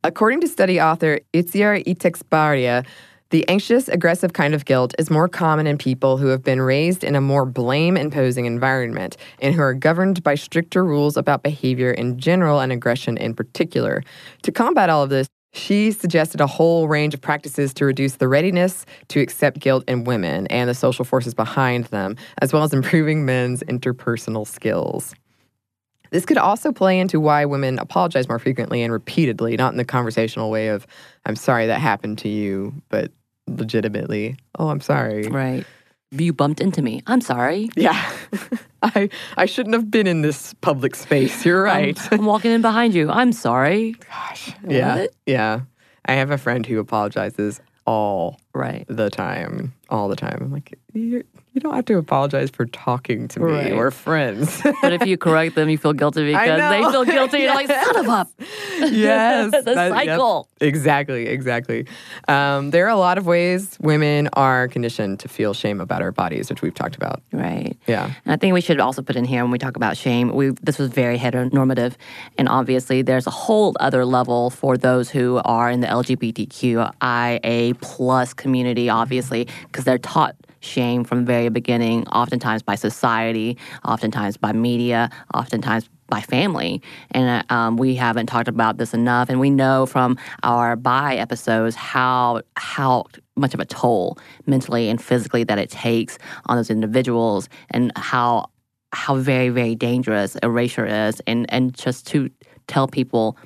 [0.02, 2.86] According to study author Itziar Etxebarria,
[3.30, 7.04] the anxious, aggressive kind of guilt is more common in people who have been raised
[7.04, 11.92] in a more blame imposing environment and who are governed by stricter rules about behavior
[11.92, 14.02] in general and aggression in particular.
[14.42, 18.28] To combat all of this, she suggested a whole range of practices to reduce the
[18.28, 22.72] readiness to accept guilt in women and the social forces behind them, as well as
[22.80, 25.14] improving men's interpersonal skills.
[26.10, 29.84] This could also play into why women apologize more frequently and repeatedly, not in the
[29.84, 30.86] conversational way of,
[31.24, 33.12] I'm sorry that happened to you, but
[33.46, 35.28] legitimately, oh, I'm sorry.
[35.28, 35.64] Right.
[36.12, 37.02] You bumped into me.
[37.06, 37.70] I'm sorry.
[37.76, 38.10] Yeah.
[38.82, 41.44] I I shouldn't have been in this public space.
[41.44, 41.96] You're right.
[42.12, 43.08] I'm walking in behind you.
[43.10, 43.92] I'm sorry.
[44.10, 44.52] Gosh.
[44.66, 44.96] Yeah.
[44.96, 45.10] What?
[45.26, 45.60] Yeah.
[46.06, 48.84] I have a friend who apologizes all Right.
[48.88, 49.72] the time.
[49.88, 50.38] All the time.
[50.40, 50.76] I'm like,
[51.60, 53.52] you don't have to apologize for talking to me.
[53.52, 53.76] Right.
[53.76, 54.62] We're friends.
[54.80, 57.38] But if you correct them, you feel guilty because they feel guilty.
[57.40, 58.26] You're like, son of a.
[58.78, 59.50] yes.
[59.64, 59.92] the that- yep.
[59.92, 60.48] cycle.
[60.62, 61.86] Exactly, exactly.
[62.28, 66.12] Um, there are a lot of ways women are conditioned to feel shame about our
[66.12, 67.22] bodies, which we've talked about.
[67.30, 67.76] Right.
[67.86, 68.06] Yeah.
[68.24, 70.50] And I think we should also put in here when we talk about shame, we
[70.62, 71.94] this was very heteronormative,
[72.38, 78.32] and obviously there's a whole other level for those who are in the LGBTQIA plus
[78.32, 84.52] community, obviously, because they're taught shame from the very beginning, oftentimes by society, oftentimes by
[84.52, 86.82] media, oftentimes by family.
[87.12, 89.30] And uh, um, we haven't talked about this enough.
[89.30, 93.06] And we know from our bi episodes how how
[93.36, 98.50] much of a toll mentally and physically that it takes on those individuals and how
[98.92, 102.28] how very, very dangerous erasure is and, and just to
[102.66, 103.36] tell people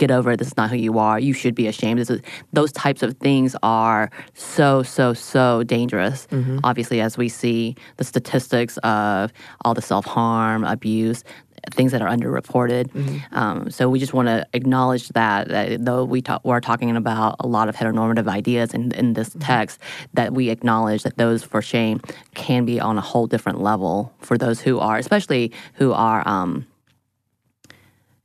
[0.00, 0.38] get over it.
[0.38, 1.20] This is not who you are.
[1.20, 2.00] You should be ashamed.
[2.00, 2.20] This is,
[2.52, 6.26] those types of things are so, so, so dangerous.
[6.64, 9.32] Obviously, as we see the statistics of
[9.64, 11.22] all the self harm, abuse,
[11.72, 12.88] things that are underreported.
[13.32, 17.36] Um, so we just want to acknowledge that, that though we talk, we're talking about
[17.38, 19.78] a lot of heteronormative ideas in, in this text,
[20.14, 22.00] that we acknowledge that those for shame
[22.34, 26.26] can be on a whole different level for those who are, especially who are.
[26.26, 26.66] Um,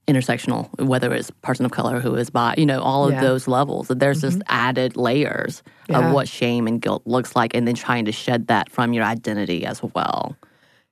[0.07, 3.21] intersectional, whether it's person of color who is bi, you know, all of Yeah.
[3.21, 3.87] those levels.
[3.89, 5.99] There's just added layers Yeah.
[6.07, 9.03] of what shame and guilt looks like, and then trying to shed that from your
[9.03, 10.35] identity as well.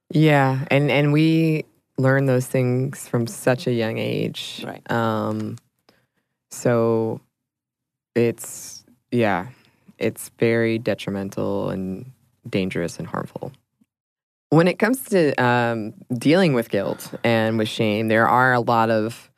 [0.09, 1.65] Yeah, and and we
[1.97, 4.63] learn those things from such a young age.
[4.65, 4.89] Right.
[4.91, 5.57] Um,
[6.51, 7.21] so
[8.15, 9.47] it's yeah,
[9.99, 12.11] it's very detrimental and
[12.49, 13.51] dangerous and harmful.
[14.53, 18.91] When it comes to um, dealing with guilt and with shame, there are a lot
[18.91, 19.31] of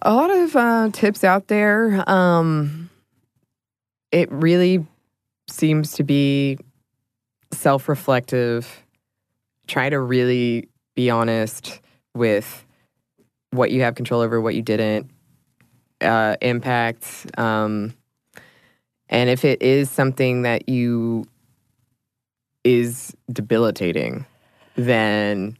[0.00, 2.08] a lot of uh, tips out there.
[2.08, 2.90] Um,
[4.12, 4.86] it really
[5.48, 6.58] seems to be
[7.50, 8.84] self-reflective
[9.66, 11.80] try to really be honest
[12.14, 12.64] with
[13.50, 15.10] what you have control over, what you didn't,
[16.00, 17.26] uh, impact.
[17.36, 17.94] Um,
[19.08, 21.26] and if it is something that you
[22.64, 24.24] is debilitating,
[24.76, 25.56] than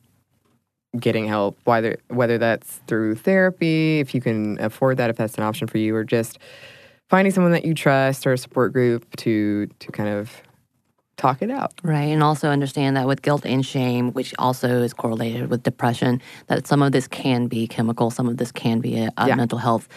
[0.98, 5.42] getting help, whether whether that's through therapy, if you can afford that, if that's an
[5.42, 6.38] option for you, or just
[7.08, 10.30] finding someone that you trust or a support group to to kind of
[11.18, 11.72] talk it out.
[11.82, 12.04] Right.
[12.08, 16.66] And also understand that with guilt and shame, which also is correlated with depression, that
[16.66, 19.36] some of this can be chemical, some of this can be a, a Yeah.
[19.36, 19.88] mental health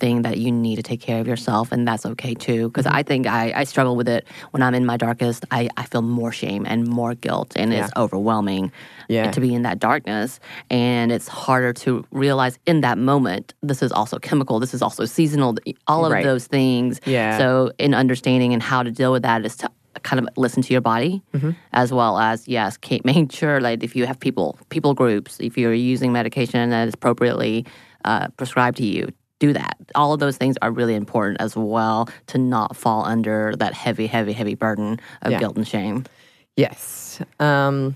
[0.00, 3.02] thing that you need to take care of yourself and that's okay too because i
[3.02, 6.32] think I, I struggle with it when i'm in my darkest I, I feel more
[6.32, 8.72] shame and more guilt and it's overwhelming
[9.08, 9.30] Yeah.
[9.30, 10.40] to be in that darkness
[10.70, 15.04] and it's harder to realize in that moment this is also chemical this is also
[15.04, 16.24] seasonal all of Right.
[16.24, 17.38] those things Yeah.
[17.38, 19.70] so in understanding and how to deal with that is to
[20.04, 21.50] kind of listen to your body Mm-hmm.
[21.72, 25.58] as well as yes keep making sure like if you have people people groups if
[25.58, 27.66] you're using medication that is appropriately
[28.04, 29.08] uh, prescribed to you
[29.40, 33.54] do that all of those things are really important as well to not fall under
[33.56, 35.38] that heavy heavy heavy burden of Yeah.
[35.38, 36.04] guilt and shame
[36.58, 37.20] Yes.
[37.38, 37.94] Um,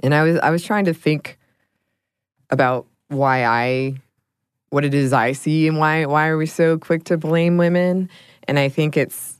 [0.00, 1.38] and I was I was trying to think
[2.50, 3.94] about why I
[4.68, 8.10] what it is I see and why why are we so quick to blame women?
[8.46, 9.38] And I think it's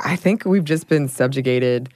[0.00, 1.90] I think we've just been subjugated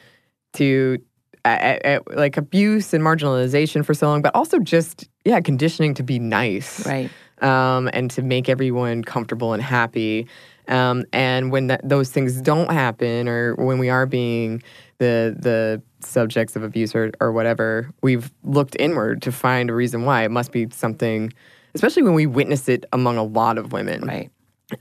[0.54, 0.98] to
[1.46, 6.02] uh, uh, like abuse and marginalization for so long, but also just yeah, conditioning to
[6.02, 7.10] be nice right
[7.42, 10.26] um, and to make everyone comfortable and happy.
[10.68, 14.62] Um, and when that, those things don't happen, or when we are being
[14.98, 20.04] the the subjects of abuse or, or whatever, we've looked inward to find a reason
[20.04, 20.24] why.
[20.24, 21.32] It must be something
[21.74, 24.04] especially when we witness it among a lot of women.
[24.04, 24.30] Right.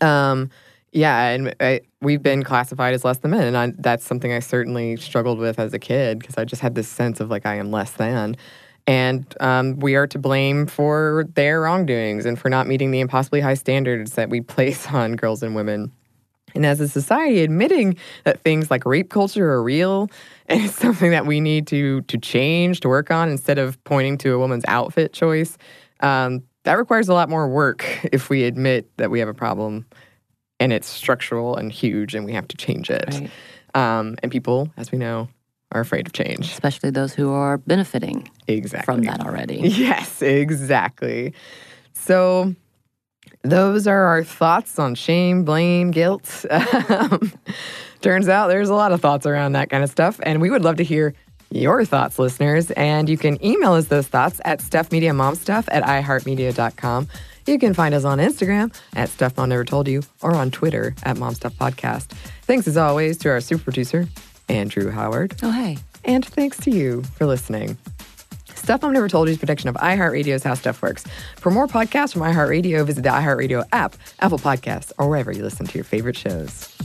[0.02, 0.50] Um,
[0.92, 4.40] yeah, and I, we've been classified as less than men, and I, that's something I
[4.40, 7.56] certainly struggled with as a kid because I just had this sense of like I
[7.56, 8.36] am less than,
[8.88, 13.42] and um, we are to blame for their wrongdoings and for not meeting the impossibly
[13.42, 15.92] high standards that we place on girls and women.
[16.56, 20.10] And as a society, admitting that things like rape culture are real
[20.48, 24.18] and it's something that we need to to change to work on instead of pointing
[24.20, 25.58] to a woman's outfit choice,
[26.00, 29.86] um, that requires a lot more work if we admit that we have a problem
[30.60, 33.06] and it's structural and huge and we have to change it.
[33.12, 33.30] Right.
[33.76, 35.28] Um, and people, as we know,
[35.72, 36.50] are afraid of change.
[36.52, 38.86] Especially those who are benefiting Exactly.
[38.86, 39.56] from that already.
[39.68, 41.34] Yes, exactly.
[41.94, 42.56] So
[43.44, 46.46] those are our thoughts on shame, blame, guilt.
[46.50, 47.32] Um,
[48.02, 50.64] turns out there's a lot of thoughts around that kind of stuff, and we would
[50.64, 51.14] love to hear
[51.52, 52.72] your thoughts, listeners.
[52.72, 57.08] And you can email us those thoughts at stuffmediamomstuff at iheartmedia.com.
[57.46, 60.94] You can find us on Instagram at Stuff Mom Never Told You or on Twitter
[61.04, 62.08] at MomStuffPodcast.
[62.44, 64.06] Thanks as always to our super producer,
[64.50, 65.36] Andrew Howard.
[65.44, 65.78] Oh, hey.
[66.04, 67.78] And thanks to you for listening.
[68.54, 71.06] Stuff Mom Never Told You is a production of iHeartRadio's How Stuff Works.
[71.38, 75.66] For more podcasts from iHeartRadio, visit the iHeartRadio app, Apple Podcasts, or wherever you listen
[75.66, 76.76] to your favorite shows.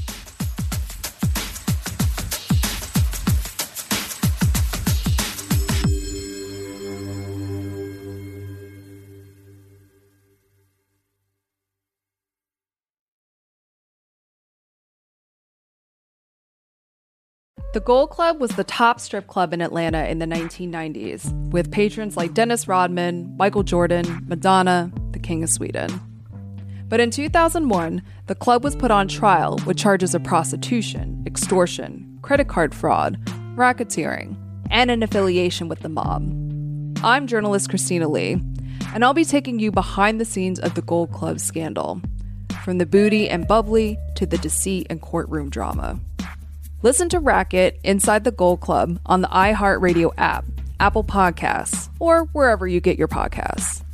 [17.72, 22.18] The Gold Club was the top strip club in Atlanta in the 1990s, with patrons
[22.18, 25.88] like Dennis Rodman, Michael Jordan, Madonna, the King of Sweden.
[26.90, 32.46] But in 2001, the club was put on trial with charges of prostitution, extortion, credit
[32.46, 33.18] card fraud,
[33.56, 34.36] racketeering,
[34.70, 36.24] and an affiliation with the mob.
[37.02, 38.32] I'm journalist Christina Lee,
[38.92, 42.02] and I'll be taking you behind the scenes of the Gold Club scandal,
[42.64, 45.98] from the booty and bubbly to the deceit and courtroom drama.
[46.84, 50.44] Listen to Racket Inside the Gold Club on the iHeartRadio app,
[50.80, 53.84] Apple Podcasts, or wherever you get your podcasts.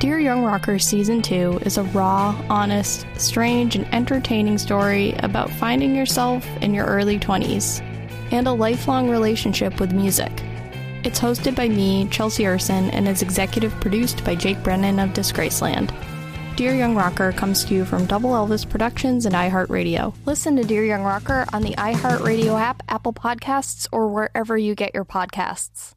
[0.00, 5.94] Dear Young Rocker Season 2 is a raw, honest, strange, and entertaining story about finding
[5.94, 7.80] yourself in your early 20s
[8.32, 10.32] and a lifelong relationship with music.
[11.04, 15.94] It's hosted by me, Chelsea Urson, and is executive produced by Jake Brennan of Disgraceland.
[16.58, 20.12] Dear Young Rocker comes to you from Double Elvis Productions and iHeartRadio.
[20.26, 24.92] Listen to Dear Young Rocker on the iHeartRadio app, Apple Podcasts, or wherever you get
[24.92, 25.94] your podcasts.